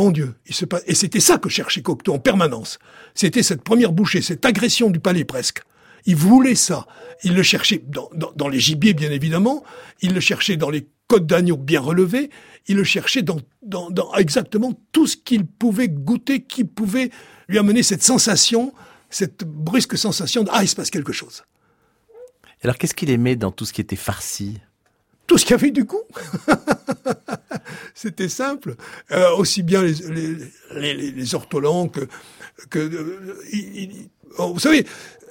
mon 0.00 0.10
Dieu, 0.10 0.34
il 0.46 0.54
se 0.54 0.64
passe. 0.64 0.82
Et 0.86 0.94
c'était 0.94 1.20
ça 1.20 1.36
que 1.36 1.50
cherchait 1.50 1.82
Cocteau 1.82 2.14
en 2.14 2.18
permanence. 2.18 2.78
C'était 3.14 3.42
cette 3.42 3.62
première 3.62 3.92
bouchée, 3.92 4.22
cette 4.22 4.44
agression 4.46 4.88
du 4.88 4.98
palais 4.98 5.24
presque. 5.24 5.60
Il 6.06 6.16
voulait 6.16 6.54
ça. 6.54 6.86
Il 7.22 7.34
le 7.34 7.42
cherchait 7.42 7.82
dans, 7.86 8.08
dans, 8.34 8.48
les 8.48 8.58
gibiers, 8.58 8.94
bien 8.94 9.10
évidemment. 9.10 9.62
Il 10.00 10.14
le 10.14 10.20
cherchait 10.20 10.56
dans 10.56 10.70
les 10.70 10.88
côtes 11.06 11.26
d'agneau 11.26 11.58
bien 11.58 11.80
relevées. 11.80 12.30
Il 12.66 12.76
le 12.76 12.84
cherchait 12.84 13.20
dans, 13.20 13.40
dans, 13.62 13.90
dans 13.90 14.14
exactement 14.14 14.72
tout 14.92 15.06
ce 15.06 15.18
qu'il 15.18 15.44
pouvait 15.44 15.88
goûter, 15.88 16.42
qui 16.44 16.64
pouvait 16.64 17.10
lui 17.48 17.58
amener 17.58 17.82
cette 17.82 18.02
sensation, 18.02 18.72
cette 19.10 19.44
brusque 19.44 19.98
sensation 19.98 20.44
de 20.44 20.50
ah, 20.50 20.62
il 20.62 20.68
se 20.68 20.76
passe 20.76 20.88
quelque 20.88 21.12
chose. 21.12 21.42
Alors, 22.62 22.78
qu'est-ce 22.78 22.94
qu'il 22.94 23.10
aimait 23.10 23.36
dans 23.36 23.50
tout 23.50 23.66
ce 23.66 23.74
qui 23.74 23.82
était 23.82 23.96
farci? 23.96 24.58
Tout 25.26 25.36
ce 25.36 25.44
qui 25.44 25.52
avait 25.52 25.70
du 25.70 25.84
goût. 25.84 26.04
C'était 28.00 28.30
simple. 28.30 28.76
Euh, 29.12 29.36
aussi 29.36 29.62
bien 29.62 29.82
les, 29.82 29.92
les, 29.92 30.36
que, 32.70 32.78
euh, 32.78 33.36
oh, 34.38 34.54
vous 34.54 34.58
savez, 34.58 34.86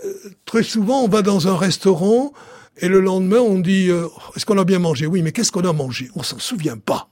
euh, 0.06 0.14
très 0.46 0.62
souvent, 0.62 1.02
on 1.02 1.08
va 1.08 1.24
dans 1.24 1.48
un 1.48 1.58
restaurant 1.58 2.32
et 2.78 2.88
le 2.88 3.00
lendemain, 3.00 3.40
on 3.40 3.58
dit 3.58 3.90
Est-ce 4.36 4.46
qu'on 4.46 4.60
a 4.60 4.66
bien 4.66 4.78
mangé? 4.78 5.08
Oui, 5.08 5.24
mais 5.24 5.32
qu'est-ce 5.32 5.52
qu'on 5.52 5.68
a 5.68 5.74
mangé? 5.74 6.12
On 6.14 6.22
s'en 6.22 6.38
souvient 6.38 6.78
pas. 6.78 7.10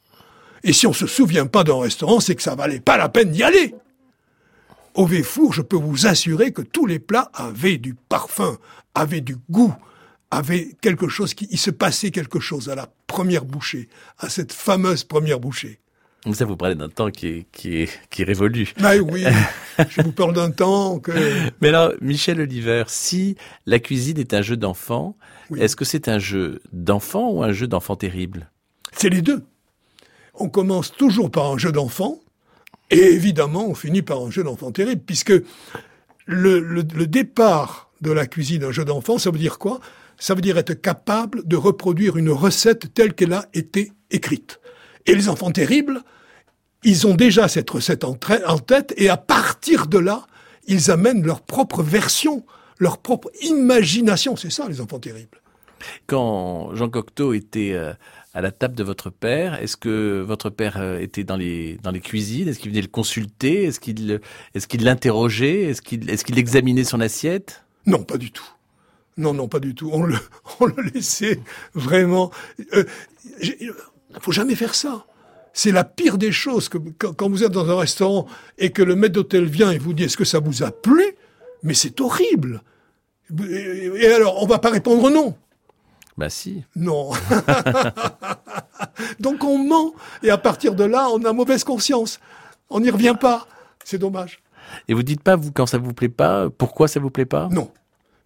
Et 0.64 0.74
si 0.74 0.86
on 0.86 0.94
se 0.94 1.08
souvient 1.08 1.48
pas 1.48 1.64
d'un 1.64 1.80
restaurant, 1.80 2.20
c'est 2.20 2.36
que 2.36 2.44
ça 2.44 2.54
valait 2.54 2.80
pas 2.80 2.98
la 2.98 3.10
peine 3.10 3.32
d'y 3.32 3.42
aller. 3.42 3.74
Au 4.94 5.08
Véfour, 5.08 5.54
je 5.54 5.64
peux 5.64 5.76
vous 5.76 6.06
assurer 6.06 6.52
que 6.52 6.62
tous 6.62 6.86
les 6.86 7.00
plats 7.00 7.32
avaient 7.34 7.78
du 7.78 7.96
parfum, 7.96 8.60
avaient 8.94 9.22
du 9.22 9.38
goût, 9.50 9.74
avaient 10.32 10.76
quelque 10.82 11.08
chose 11.08 11.34
qui, 11.34 11.48
il 11.52 11.58
se 11.58 11.72
passait 11.72 12.12
quelque 12.12 12.40
chose 12.40 12.70
à 12.70 12.76
la 12.76 12.90
première 13.08 13.46
bouchée, 13.46 13.90
à 14.18 14.30
cette 14.30 14.52
fameuse 14.52 15.04
première 15.04 15.40
bouchée. 15.40 15.80
Ça, 16.34 16.46
vous 16.46 16.58
parlez 16.58 16.76
d'un 16.76 16.90
temps 16.90 17.10
qui 17.10 17.28
est, 17.28 17.46
qui 17.52 17.78
est, 17.78 17.90
qui 18.10 18.22
est 18.24 18.26
révolu. 18.26 18.74
Ah 18.84 18.98
oui, 18.98 19.24
je 19.90 20.02
vous 20.02 20.12
parle 20.12 20.34
d'un 20.34 20.52
temps 20.52 21.00
que... 21.00 21.12
Mais 21.62 21.70
alors, 21.70 21.94
Michel 22.02 22.42
Oliver, 22.42 22.84
si 22.88 23.38
la 23.66 23.80
cuisine 23.80 24.18
est 24.18 24.34
un 24.34 24.42
jeu 24.42 24.58
d'enfant, 24.58 25.16
est-ce 25.56 25.76
que 25.76 25.86
c'est 25.86 26.10
un 26.10 26.20
jeu 26.20 26.62
d'enfant 26.74 27.30
ou 27.32 27.44
un 27.44 27.54
jeu 27.54 27.68
d'enfant 27.68 27.96
terrible? 27.96 28.52
C'est 28.92 29.10
les 29.10 29.22
deux. 29.22 29.46
On 30.34 30.50
commence 30.50 30.92
toujours 30.92 31.32
par 31.32 31.52
un 31.52 31.58
jeu 31.58 31.72
d'enfant, 31.72 32.20
et 32.90 33.00
évidemment, 33.00 33.66
on 33.68 33.76
finit 33.76 34.02
par 34.02 34.22
un 34.22 34.30
jeu 34.30 34.44
d'enfant 34.44 34.72
terrible, 34.72 35.02
puisque 35.06 35.34
le, 36.26 36.60
le, 36.60 36.82
le 36.82 37.08
départ 37.08 37.92
de 38.02 38.12
la 38.12 38.28
cuisine 38.28 38.60
d'un 38.60 38.72
jeu 38.72 38.86
d'enfant, 38.86 39.18
ça 39.18 39.32
veut 39.32 39.40
dire 39.40 39.60
quoi? 39.60 39.80
Ça 40.20 40.34
veut 40.34 40.42
dire 40.42 40.58
être 40.58 40.74
capable 40.74 41.48
de 41.48 41.56
reproduire 41.56 42.18
une 42.18 42.30
recette 42.30 42.94
telle 42.94 43.14
qu'elle 43.14 43.34
a 43.34 43.46
été 43.54 43.92
écrite. 44.10 44.60
Et 45.06 45.16
les 45.16 45.30
enfants 45.30 45.52
terribles, 45.52 46.02
ils 46.84 47.08
ont 47.08 47.16
déjà 47.16 47.48
cette 47.48 47.70
recette 47.70 48.04
en, 48.04 48.14
tête 48.14 48.94
et 48.98 49.10
à 49.10 49.18
partir 49.18 49.88
de 49.88 49.98
là, 49.98 50.26
ils 50.68 50.92
amènent 50.92 51.26
leur 51.26 51.42
propre 51.42 51.84
version, 51.84 52.46
leur 52.78 52.98
propre 52.98 53.32
imagination. 53.42 54.36
C'est 54.36 54.52
ça, 54.52 54.68
les 54.68 54.82
enfants 54.82 55.00
terribles. 55.00 55.42
Quand 56.08 56.76
Jean 56.76 56.90
Cocteau 56.90 57.34
était 57.34 57.72
euh, 57.74 57.94
à 58.34 58.42
la 58.42 58.52
table 58.52 58.76
de 58.76 58.84
votre 58.84 59.12
père, 59.12 59.62
est-ce 59.62 59.78
que 59.78 60.24
votre 60.26 60.50
père 60.50 60.78
euh, 60.78 61.00
était 61.00 61.24
dans 61.24 61.38
les 61.38 61.78
dans 61.84 61.92
les 61.92 62.00
cuisines? 62.00 62.48
Est-ce 62.48 62.58
qu'il 62.60 62.72
venait 62.72 62.82
le 62.82 62.88
consulter? 62.88 63.66
Est-ce 63.66 63.80
qu'il 63.80 64.20
est-ce 64.56 64.68
qu'il 64.68 64.84
l'interrogeait? 64.84 65.66
Est-ce 65.66 65.84
qu'il 65.84 66.10
est-ce 66.10 66.26
qu'il 66.26 66.40
examinait 66.40 66.84
son 66.84 67.00
assiette? 67.00 67.64
Non, 67.86 68.04
pas 68.04 68.18
du 68.18 68.32
tout. 68.32 68.48
Non, 69.18 69.34
non, 69.34 69.48
pas 69.48 69.60
du 69.60 69.74
tout. 69.76 69.90
On 69.92 70.04
le 70.04 70.16
on 70.60 70.66
le 70.66 70.84
laissait 70.94 71.42
vraiment. 71.74 72.32
Euh, 72.74 72.84
il 73.42 73.74
faut 74.22 74.32
jamais 74.32 74.56
faire 74.56 74.76
ça. 74.76 75.06
C'est 75.54 75.72
la 75.72 75.84
pire 75.84 76.20
des 76.20 76.32
choses 76.32 76.70
que 76.70 76.78
quand 76.78 77.30
vous 77.30 77.44
êtes 77.44 77.52
dans 77.52 77.70
un 77.70 77.80
restaurant 77.80 78.28
et 78.60 78.72
que 78.72 78.84
le 78.84 78.96
maître 78.96 79.16
d'hôtel 79.16 79.46
vient 79.46 79.72
et 79.72 79.80
vous 79.80 79.94
dit 79.94 80.04
est-ce 80.04 80.18
que 80.18 80.26
ça 80.26 80.40
vous 80.40 80.62
a 80.62 80.72
plu? 80.72 81.04
Mais 81.64 81.74
c'est 81.74 82.00
horrible. 82.00 82.62
Et 83.50 84.08
alors, 84.08 84.42
on 84.42 84.46
va 84.46 84.60
pas 84.60 84.70
répondre 84.70 85.10
non. 85.10 85.36
Bah 86.18 86.30
si. 86.30 86.64
Non. 86.76 87.12
Donc 89.20 89.44
on 89.44 89.58
ment 89.58 89.94
et 90.24 90.30
à 90.30 90.38
partir 90.38 90.76
de 90.76 90.84
là, 90.84 91.10
on 91.12 91.24
a 91.26 91.34
mauvaise 91.34 91.64
conscience. 91.64 92.20
On 92.70 92.80
n'y 92.80 92.90
revient 92.90 93.16
pas. 93.20 93.48
C'est 93.84 93.98
dommage. 93.98 94.42
Et 94.88 94.94
vous 94.94 95.04
dites 95.04 95.22
pas 95.22 95.36
vous 95.36 95.52
quand 95.52 95.66
ça 95.66 95.78
vous 95.78 95.94
plaît 95.94 96.10
pas, 96.10 96.50
pourquoi 96.50 96.88
ça 96.88 97.00
vous 97.00 97.10
plaît 97.10 97.26
pas? 97.26 97.50
Non. 97.52 97.72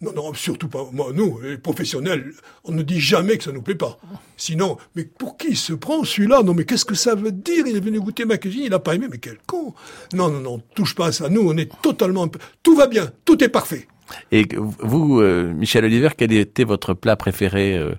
Non, 0.02 0.14
non, 0.16 0.34
surtout 0.34 0.68
pas. 0.68 0.88
Moi, 0.92 1.12
nous, 1.14 1.40
les 1.42 1.60
professionnels, 1.60 2.34
on 2.64 2.72
ne 2.72 2.82
dit 2.82 3.00
jamais 3.00 3.38
que 3.38 3.44
ça 3.44 3.52
nous 3.52 3.62
plaît 3.62 3.76
pas. 3.76 4.00
Sinon, 4.36 4.78
mais 4.96 5.06
pour 5.06 5.38
qui 5.38 5.56
se 5.56 5.74
prend 5.74 6.04
celui-là? 6.04 6.42
Non, 6.42 6.56
mais 6.56 6.66
qu'est-ce 6.66 6.86
que 6.86 6.96
ça 6.96 7.14
veut 7.14 7.32
dire? 7.32 7.68
Il 7.68 7.76
est 7.78 7.82
venu 7.82 8.00
goûter 8.00 8.26
ma 8.26 8.38
cuisine, 8.38 8.64
il 8.64 8.74
a 8.74 8.80
pas 8.80 8.96
aimé, 8.96 9.08
mais 9.12 9.20
quel 9.20 9.38
con 9.46 9.76
Non, 10.14 10.30
non, 10.32 10.40
non, 10.40 10.60
touche 10.74 10.96
pas 10.96 11.08
à 11.08 11.12
ça. 11.12 11.30
Nous, 11.30 11.42
on 11.42 11.56
est 11.56 11.72
totalement. 11.84 12.28
Tout 12.64 12.76
va 12.76 12.88
bien, 12.88 13.12
tout 13.26 13.44
est 13.44 13.50
parfait. 13.50 13.88
Et 14.32 14.48
vous, 14.80 15.22
euh, 15.22 15.54
Michel 15.54 15.86
Oliver, 15.86 16.10
quel 16.18 16.34
était 16.34 16.64
votre 16.64 16.96
plat 16.96 17.16
préféré 17.16 17.78
euh, 17.78 17.94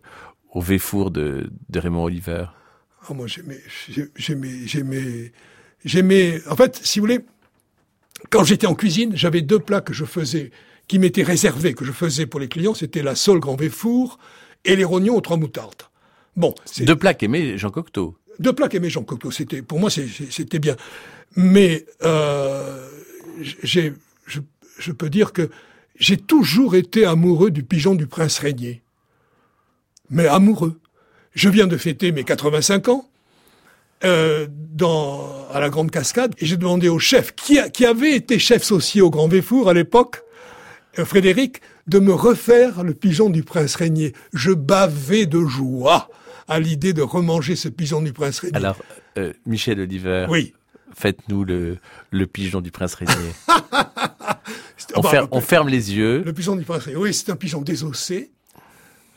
au 0.53 0.61
Véfour 0.61 1.13
de, 1.13 1.51
de 1.69 1.79
Raymond 1.79 2.05
Oliver? 2.05 2.47
Ah, 3.09 3.15
Moi, 3.15 3.29
j'aimais, 3.29 3.61
j'aimais, 4.17 4.67
j'aimais, 4.67 5.33
j'aimais. 5.85 6.41
En 6.51 6.57
fait, 6.57 6.81
si 6.83 6.99
vous 6.99 7.05
voulez, 7.05 7.21
quand 8.31 8.43
j'étais 8.45 8.67
en 8.67 8.75
cuisine, 8.75 9.13
j'avais 9.15 9.43
deux 9.43 9.61
plats 9.61 9.81
que 9.81 9.93
je 9.93 10.05
faisais 10.05 10.51
qui 10.93 10.99
m'était 10.99 11.23
réservé, 11.23 11.73
que 11.73 11.87
je 11.87 11.91
faisais 11.91 12.27
pour 12.27 12.39
les 12.39 12.49
clients, 12.49 12.75
c'était 12.75 13.03
la 13.03 13.15
sole 13.15 13.41
grand 13.41 13.57
véfour 13.57 14.19
et 14.67 14.77
les 14.77 14.85
rognons 14.85 15.17
aux 15.17 15.23
trois 15.23 15.39
moutardes. 15.39 15.85
Bon, 16.37 16.55
deux 16.81 16.97
plats 16.97 17.15
qu'aimait 17.15 17.57
Jean 17.57 17.71
Cocteau. 17.71 18.19
Deux 18.41 18.53
plats 18.53 18.69
qu'aimait 18.69 18.91
Jean 18.91 19.03
Cocteau, 19.03 19.31
c'était 19.31 19.63
pour 19.63 19.81
moi 19.81 19.89
c'était 19.89 20.59
bien. 20.59 20.77
Mais 21.35 21.87
euh, 22.03 22.87
j'ai, 23.63 23.95
je, 24.27 24.41
je 24.77 24.93
peux 24.93 25.09
dire 25.09 25.33
que 25.33 25.49
j'ai 25.99 26.19
toujours 26.19 26.75
été 26.75 27.07
amoureux 27.07 27.51
du 27.51 27.63
pigeon 27.63 27.95
du 27.95 28.07
prince 28.07 28.39
régnier. 28.39 28.83
Mais 30.11 30.27
amoureux. 30.27 30.79
Je 31.35 31.49
viens 31.49 31.69
de 31.69 31.79
fêter 31.79 32.13
mes 32.13 32.25
85 32.25 32.89
ans 32.89 33.09
euh, 34.05 34.47
dans, 34.51 35.49
à 35.55 35.59
la 35.59 35.71
Grande 35.71 35.91
Cascade 35.91 36.35
et 36.37 36.45
j'ai 36.45 36.59
demandé 36.59 36.91
au 36.91 36.99
chef, 36.99 37.35
qui, 37.35 37.59
qui 37.73 37.87
avait 37.87 38.15
été 38.15 38.39
chef 38.39 38.63
saucier 38.63 39.01
au 39.01 39.09
Grand 39.09 39.29
Véfour 39.29 39.71
à 39.71 39.73
l'époque, 39.73 40.23
Frédéric, 40.95 41.61
de 41.87 41.99
me 41.99 42.13
refaire 42.13 42.85
le 42.85 42.95
pigeon 42.95 43.31
du 43.31 43.43
prince 43.43 43.75
régnier. 43.77 44.13
Je 44.33 44.53
bavais 44.53 45.27
de 45.27 45.45
joie 45.45 46.09
à 46.49 46.61
l'idée 46.61 46.93
de 46.93 47.03
remanger 47.03 47.57
ce 47.57 47.69
pigeon 47.69 48.03
du 48.03 48.13
prince 48.13 48.41
régnier. 48.41 48.57
Alors, 48.57 48.77
euh, 49.19 49.33
Michel 49.47 49.81
Oliver. 49.81 50.27
Oui. 50.29 50.55
Faites-nous 50.95 51.45
le, 51.45 51.79
le 52.11 52.27
pigeon 52.27 52.61
du 52.61 52.71
prince 52.71 52.95
régnier. 52.95 53.33
on, 54.95 55.03
ferme, 55.03 55.29
on, 55.31 55.41
ferme 55.41 55.69
les 55.69 55.95
yeux. 55.95 56.23
Le 56.25 56.33
pigeon 56.33 56.57
du 56.57 56.65
prince 56.65 56.85
régnier. 56.85 57.01
Oui, 57.01 57.15
c'est 57.15 57.31
un 57.31 57.37
pigeon 57.37 57.63
désossé, 57.63 58.31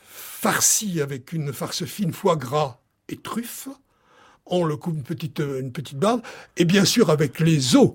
farci 0.08 1.00
avec 1.00 1.32
une 1.32 1.52
farce 1.52 1.84
fine, 1.84 2.12
foie 2.12 2.36
gras 2.36 2.78
et 3.08 3.16
truffe. 3.16 3.68
On 4.46 4.64
le 4.64 4.76
coupe 4.76 4.94
une 4.94 5.02
petite, 5.02 5.40
une 5.40 5.72
petite 5.72 5.98
barbe. 5.98 6.22
Et 6.56 6.64
bien 6.64 6.84
sûr, 6.84 7.10
avec 7.10 7.40
les 7.40 7.76
os 7.76 7.92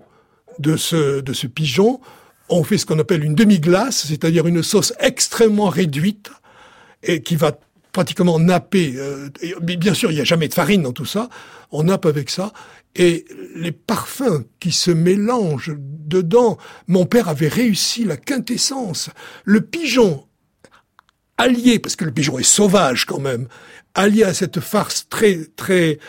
de 0.60 0.76
ce, 0.76 1.22
de 1.22 1.34
ce 1.34 1.48
pigeon, 1.48 2.02
on 2.52 2.64
fait 2.64 2.78
ce 2.78 2.86
qu'on 2.86 3.00
appelle 3.00 3.24
une 3.24 3.34
demi-glace, 3.34 4.06
c'est-à-dire 4.08 4.46
une 4.46 4.62
sauce 4.62 4.94
extrêmement 5.00 5.70
réduite 5.70 6.32
et 7.02 7.22
qui 7.22 7.36
va 7.36 7.58
pratiquement 7.94 8.40
napper. 8.40 8.94
Euh, 8.98 9.30
bien 9.62 9.94
sûr, 9.94 10.12
il 10.12 10.16
n'y 10.16 10.22
a 10.22 10.26
jamais 10.26 10.50
de 10.50 10.54
farine 10.54 10.84
dans 10.84 10.92
tout 10.92 11.06
ça. 11.06 11.30
On 11.72 11.84
nappe 11.84 12.06
avec 12.06 12.30
ça. 12.30 12.52
Et 12.96 13.26
les 13.56 13.72
parfums 13.72 14.44
qui 14.60 14.74
se 14.74 14.92
mélangent 14.92 15.76
dedans, 15.78 16.58
mon 16.88 17.06
père 17.06 17.30
avait 17.30 17.48
réussi 17.48 18.04
la 18.04 18.18
quintessence. 18.18 19.10
Le 19.46 19.62
pigeon 19.62 20.26
allié, 21.38 21.80
parce 21.80 21.96
que 21.96 22.06
le 22.06 22.12
pigeon 22.12 22.38
est 22.38 22.44
sauvage 22.44 23.06
quand 23.06 23.20
même, 23.20 23.48
allié 23.96 24.24
à 24.24 24.34
cette 24.34 24.60
farce 24.60 25.08
très, 25.10 25.40
très, 25.56 26.00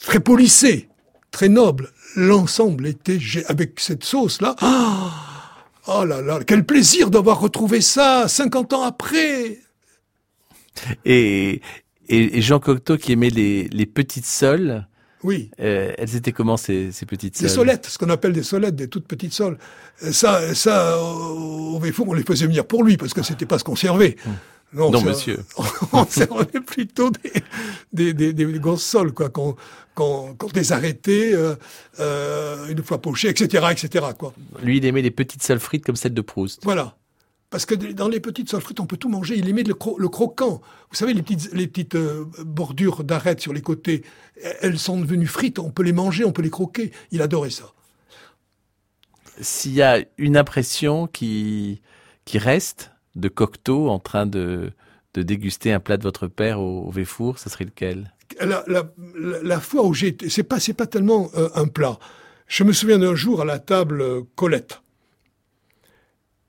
très 0.00 0.20
polissée, 0.20 0.88
très 1.30 1.50
noble, 1.50 1.92
l'ensemble 2.16 2.86
était, 2.86 3.18
avec 3.46 3.78
cette 3.80 4.04
sauce-là, 4.04 4.56
ah, 4.60 5.27
oh 5.88 6.04
là 6.04 6.20
là, 6.20 6.40
quel 6.46 6.64
plaisir 6.64 7.10
d'avoir 7.10 7.40
retrouvé 7.40 7.80
ça 7.80 8.28
50 8.28 8.72
ans 8.72 8.82
après 8.84 9.58
et, 11.04 11.60
et, 12.08 12.40
Jean 12.40 12.60
Cocteau 12.60 12.96
qui 12.96 13.12
aimait 13.12 13.30
les, 13.30 13.68
les 13.68 13.86
petites 13.86 14.26
soles. 14.26 14.86
Oui. 15.24 15.50
Euh, 15.60 15.92
elles 15.98 16.14
étaient 16.14 16.30
comment 16.30 16.56
ces, 16.56 16.92
ces 16.92 17.04
petites 17.04 17.36
soles? 17.36 17.48
Des 17.48 17.52
solettes, 17.52 17.86
ce 17.86 17.98
qu'on 17.98 18.10
appelle 18.10 18.32
des 18.32 18.44
solettes, 18.44 18.76
des 18.76 18.88
toutes 18.88 19.08
petites 19.08 19.32
soles. 19.32 19.58
Euh, 20.04 20.12
ça, 20.12 20.54
ça, 20.54 20.96
au 21.02 21.78
Véfour, 21.80 22.08
on 22.08 22.14
les 22.14 22.22
faisait 22.22 22.46
venir 22.46 22.64
pour 22.64 22.84
lui 22.84 22.96
parce 22.96 23.12
que 23.12 23.22
c'était 23.22 23.46
pas 23.46 23.58
servait. 23.74 24.16
Hum. 24.26 24.34
Non, 24.72 24.90
non 24.90 25.02
monsieur. 25.02 25.38
On 25.92 26.04
servait 26.06 26.60
plutôt 26.60 27.10
des, 27.10 28.12
des, 28.12 28.32
des, 28.32 28.32
des 28.32 28.76
sols, 28.76 29.12
quoi, 29.12 29.30
qu'on 29.30 29.56
qu'on 29.94 30.34
qu 30.34 30.54
les 30.54 30.72
arrêtait 30.72 31.32
euh, 31.32 31.56
euh, 31.98 32.68
une 32.68 32.82
fois 32.84 33.00
pochés, 33.00 33.28
etc., 33.28 33.66
etc. 33.72 34.06
Quoi. 34.16 34.32
Lui, 34.62 34.76
il 34.76 34.84
aimait 34.84 35.02
les 35.02 35.10
petites 35.10 35.42
soles 35.42 35.58
frites 35.58 35.84
comme 35.84 35.96
celle 35.96 36.14
de 36.14 36.20
Proust. 36.20 36.62
Voilà. 36.62 36.96
Parce 37.50 37.64
que 37.66 37.74
dans 37.74 38.08
les 38.08 38.20
petites 38.20 38.48
sols 38.50 38.60
frites, 38.60 38.78
on 38.78 38.86
peut 38.86 38.98
tout 38.98 39.08
manger. 39.08 39.36
Il 39.38 39.48
aimait 39.48 39.64
le, 39.64 39.74
le 39.98 40.08
croquant. 40.08 40.60
Vous 40.90 40.96
savez, 40.96 41.14
les 41.14 41.22
petites, 41.22 41.52
les 41.52 41.66
petites 41.66 41.96
euh, 41.96 42.26
bordures 42.44 43.02
d'arêtes 43.02 43.40
sur 43.40 43.52
les 43.52 43.62
côtés, 43.62 44.04
elles 44.60 44.78
sont 44.78 45.00
devenues 45.00 45.26
frites. 45.26 45.58
On 45.58 45.70
peut 45.70 45.82
les 45.82 45.92
manger, 45.94 46.24
on 46.24 46.32
peut 46.32 46.42
les 46.42 46.50
croquer. 46.50 46.92
Il 47.10 47.22
adorait 47.22 47.50
ça. 47.50 47.72
S'il 49.40 49.72
y 49.72 49.82
a 49.82 50.04
une 50.18 50.36
impression 50.36 51.06
qui, 51.06 51.80
qui 52.24 52.38
reste 52.38 52.92
de 53.16 53.28
Cocteau 53.28 53.88
en 53.88 53.98
train 53.98 54.26
de, 54.26 54.72
de 55.14 55.22
déguster 55.22 55.72
un 55.72 55.80
plat 55.80 55.96
de 55.96 56.02
votre 56.02 56.26
père 56.26 56.60
au, 56.60 56.86
au 56.86 56.90
Véfour, 56.90 57.38
ce 57.38 57.50
serait 57.50 57.64
lequel? 57.64 58.12
La, 58.40 58.64
la, 59.42 59.60
fois 59.60 59.84
où 59.84 59.94
j'ai 59.94 60.08
été, 60.08 60.28
c'est 60.28 60.42
pas, 60.42 60.58
pas 60.76 60.86
tellement 60.86 61.30
euh, 61.34 61.48
un 61.54 61.66
plat. 61.66 61.98
Je 62.46 62.62
me 62.62 62.72
souviens 62.72 62.98
d'un 62.98 63.14
jour 63.14 63.40
à 63.40 63.44
la 63.44 63.58
table 63.58 64.00
euh, 64.02 64.22
Colette 64.36 64.80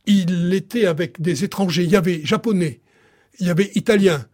il 0.09 0.53
était 0.53 0.87
avec 0.87 1.21
des 1.21 1.43
étrangers. 1.43 1.83
Il 1.83 1.91
y 1.91 1.95
avait 1.95 2.25
japonais, 2.25 2.81
il 3.39 3.47
y 3.47 3.49
avait 3.49 3.71
italien, 3.75 4.25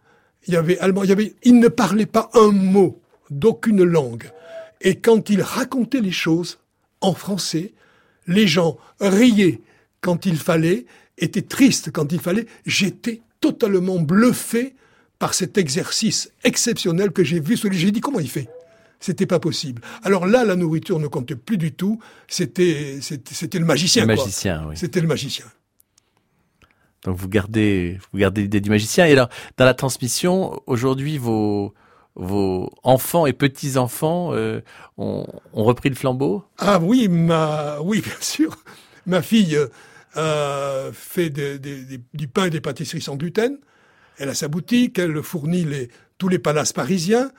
il 0.46 0.54
y 0.54 0.56
avait 0.56 0.78
allemand, 0.78 1.04
il 1.04 1.10
y 1.10 1.12
avait, 1.12 1.34
il 1.42 1.58
ne 1.60 1.68
parlait 1.68 2.06
pas 2.06 2.30
un 2.32 2.50
mot 2.50 3.00
d'aucune 3.30 3.84
langue. 3.84 4.30
Et 4.80 4.96
quand 4.96 5.28
il 5.28 5.42
racontait 5.42 6.00
les 6.00 6.12
choses 6.12 6.58
en 7.02 7.12
français, 7.12 7.74
les 8.26 8.46
gens 8.46 8.78
riaient 9.00 9.60
quand 10.00 10.24
il 10.24 10.36
fallait, 10.36 10.86
étaient 11.18 11.42
tristes 11.42 11.90
quand 11.92 12.12
il 12.12 12.20
fallait. 12.20 12.46
J'étais 12.64 13.22
totalement 13.40 13.98
bluffé 13.98 14.74
par 15.18 15.34
cet 15.34 15.58
exercice 15.58 16.30
exceptionnel 16.44 17.10
que 17.10 17.24
j'ai 17.24 17.40
vu. 17.40 17.56
J'ai 17.72 17.90
dit 17.90 18.00
comment 18.00 18.20
il 18.20 18.30
fait? 18.30 18.48
C'était 18.98 19.26
pas 19.26 19.38
possible. 19.38 19.82
Alors 20.02 20.26
là, 20.26 20.44
la 20.44 20.56
nourriture 20.56 20.98
ne 20.98 21.06
comptait 21.06 21.36
plus 21.36 21.58
du 21.58 21.72
tout. 21.72 22.00
C'était, 22.28 22.98
c'était, 23.00 23.58
le 23.58 23.64
magicien. 23.64 24.02
Le 24.02 24.08
magicien, 24.08 24.66
oui. 24.68 24.76
C'était 24.76 25.00
le 25.00 25.06
magicien. 25.06 25.44
Donc 27.04 27.16
vous 27.16 27.28
gardez, 27.28 27.98
vous 28.10 28.18
gardez 28.18 28.42
l'idée 28.42 28.60
du 28.60 28.70
magicien. 28.70 29.06
Et 29.06 29.12
alors, 29.12 29.28
dans 29.58 29.64
la 29.64 29.74
transmission, 29.74 30.60
aujourd'hui, 30.66 31.18
vos, 31.18 31.74
vos 32.14 32.72
enfants 32.82 33.26
et 33.26 33.32
petits-enfants 33.32 34.32
euh, 34.32 34.60
ont, 34.96 35.26
ont, 35.52 35.64
repris 35.64 35.90
le 35.90 35.94
flambeau? 35.94 36.44
Ah 36.58 36.80
oui, 36.82 37.08
ma, 37.08 37.80
oui, 37.82 38.00
bien 38.04 38.20
sûr. 38.20 38.56
Ma 39.04 39.22
fille 39.22 39.58
euh, 40.16 40.92
fait 40.92 41.30
du 41.30 42.28
pain 42.28 42.46
et 42.46 42.50
des 42.50 42.60
pâtisseries 42.60 43.00
sans 43.00 43.16
gluten. 43.16 43.58
Elle 44.18 44.28
a 44.28 44.34
sa 44.34 44.48
boutique, 44.48 44.98
elle 44.98 45.22
fournit 45.22 45.64
les, 45.64 45.88
tous 46.18 46.28
les 46.28 46.38
palaces 46.38 46.72
parisiens. 46.72 47.30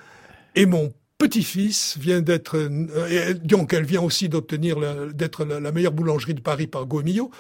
Et 0.56 0.66
mon 0.66 0.94
petit-fils 1.18 1.98
vient 1.98 2.22
d'être, 2.22 2.58
euh, 2.58 3.34
donc 3.34 3.74
elle 3.74 3.86
vient 3.86 4.02
aussi 4.02 4.30
d'obtenir 4.30 4.78
d'être 5.14 5.46
la, 5.46 5.60
la, 5.60 5.72
meilleure 5.72 5.92
boulangerie 5.92 6.34
de 6.34 6.42
Paris 6.42 6.68
par 6.68 6.86
Gomillot. 6.86 7.32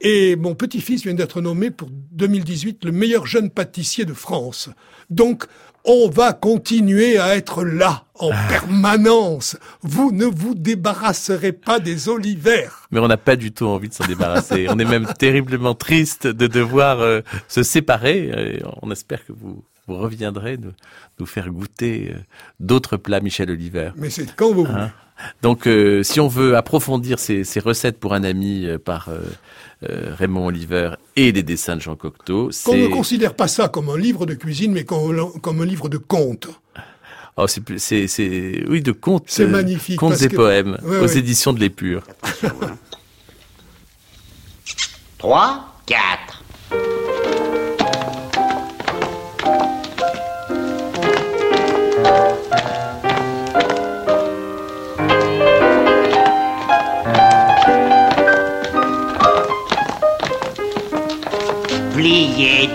Et 0.00 0.36
mon 0.36 0.54
petit-fils 0.54 1.02
vient 1.02 1.14
d'être 1.14 1.40
nommé 1.40 1.70
pour 1.70 1.88
2018 1.90 2.84
le 2.84 2.92
meilleur 2.92 3.26
jeune 3.26 3.50
pâtissier 3.50 4.04
de 4.04 4.14
France. 4.14 4.70
Donc, 5.10 5.44
on 5.84 6.08
va 6.08 6.32
continuer 6.32 7.18
à 7.18 7.36
être 7.36 7.64
là 7.64 8.04
en 8.18 8.30
ah. 8.32 8.48
permanence. 8.48 9.56
Vous 9.82 10.12
ne 10.12 10.26
vous 10.26 10.54
débarrasserez 10.54 11.52
pas 11.52 11.80
des 11.80 12.08
olivères. 12.08 12.86
Mais 12.90 13.00
on 13.00 13.08
n'a 13.08 13.16
pas 13.16 13.36
du 13.36 13.52
tout 13.52 13.66
envie 13.66 13.88
de 13.88 13.94
s'en 13.94 14.06
débarrasser. 14.06 14.66
on 14.68 14.78
est 14.78 14.84
même 14.84 15.06
terriblement 15.18 15.74
triste 15.74 16.26
de 16.26 16.46
devoir 16.46 17.00
euh, 17.00 17.20
se 17.48 17.62
séparer. 17.62 18.60
on 18.82 18.90
espère 18.90 19.24
que 19.24 19.32
vous, 19.32 19.62
vous 19.86 19.96
reviendrez 19.96 20.56
nous, 20.56 20.72
nous 21.18 21.26
faire 21.26 21.50
goûter 21.50 22.12
euh, 22.14 22.18
d'autres 22.60 22.96
plats 22.96 23.20
Michel 23.20 23.50
Oliver. 23.50 23.90
Mais 23.96 24.10
c'est 24.10 24.34
quand 24.36 24.52
vous 24.52 24.64
voulez. 24.64 24.78
Hein 24.78 24.92
Donc, 25.42 25.66
euh, 25.66 26.02
si 26.02 26.20
on 26.20 26.28
veut 26.28 26.56
approfondir 26.56 27.18
ces, 27.18 27.42
ces 27.42 27.60
recettes 27.60 27.98
pour 27.98 28.14
un 28.14 28.22
ami 28.22 28.68
par 28.84 29.10
euh, 29.84 30.12
Raymond 30.16 30.46
Oliver 30.46 30.94
et 31.14 31.30
les 31.30 31.44
dessins 31.44 31.76
de 31.76 31.80
Jean 31.80 31.94
Cocteau. 31.94 32.50
Qu'on 32.64 32.76
ne 32.76 32.88
considère 32.88 33.34
pas 33.34 33.46
ça 33.46 33.68
comme 33.68 33.88
un 33.90 33.96
livre 33.96 34.26
de 34.26 34.34
cuisine, 34.34 34.72
mais 34.72 34.82
comme, 34.82 35.60
un 35.60 35.64
livre 35.64 35.88
de 35.88 35.98
contes. 35.98 36.48
Oh, 37.40 37.46
c'est, 37.46 37.62
c'est, 37.78 38.64
oui, 38.68 38.82
de 38.82 38.90
contes. 38.90 39.26
C'est 39.28 39.44
euh, 39.44 39.48
magnifique. 39.48 39.96
Contes 39.96 40.20
et 40.22 40.28
poèmes 40.28 40.76
aux 40.84 41.06
éditions 41.06 41.52
de 41.52 41.60
l'Épure. 41.60 42.02
3, 45.18 45.74
4. 45.86 46.42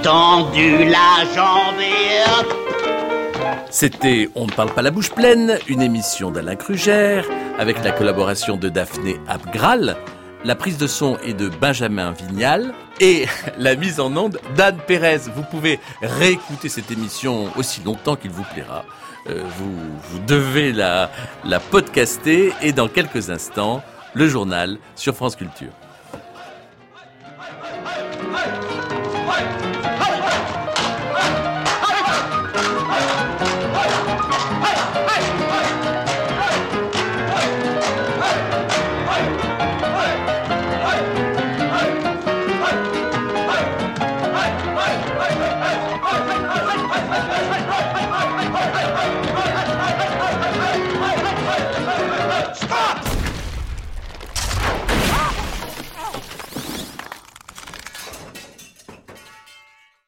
tendu 0.04 0.84
la 0.90 1.24
jambe 1.34 2.63
C'était 3.74 4.30
On 4.36 4.46
ne 4.46 4.52
parle 4.52 4.72
pas 4.72 4.84
la 4.84 4.92
bouche 4.92 5.10
pleine, 5.10 5.58
une 5.68 5.82
émission 5.82 6.30
d'Alain 6.30 6.56
Krugère, 6.56 7.26
avec 7.58 7.84
la 7.84 7.92
collaboration 7.92 8.56
de 8.56 8.70
Daphné 8.70 9.20
Abgral, 9.28 9.98
la 10.46 10.54
prise 10.54 10.78
de 10.78 10.86
son 10.86 11.18
est 11.26 11.34
de 11.34 11.50
Benjamin 11.50 12.12
Vignal 12.12 12.72
et 13.02 13.26
la 13.58 13.76
mise 13.76 14.00
en 14.00 14.16
onde 14.16 14.40
d'Anne 14.56 14.78
Pérez. 14.86 15.22
Vous 15.36 15.42
pouvez 15.42 15.80
réécouter 16.04 16.70
cette 16.70 16.92
émission 16.92 17.48
aussi 17.56 17.82
longtemps 17.84 18.16
qu'il 18.16 18.30
vous 18.30 18.46
plaira. 18.54 18.86
Euh, 19.28 19.42
vous, 19.58 19.76
vous 20.12 20.20
devez 20.20 20.72
la, 20.72 21.10
la 21.44 21.60
podcaster 21.60 22.54
et 22.62 22.74
dans 22.74 22.88
quelques 22.88 23.32
instants, 23.32 23.82
le 24.14 24.28
journal 24.28 24.78
sur 24.96 25.16
France 25.16 25.36
Culture. 25.36 25.72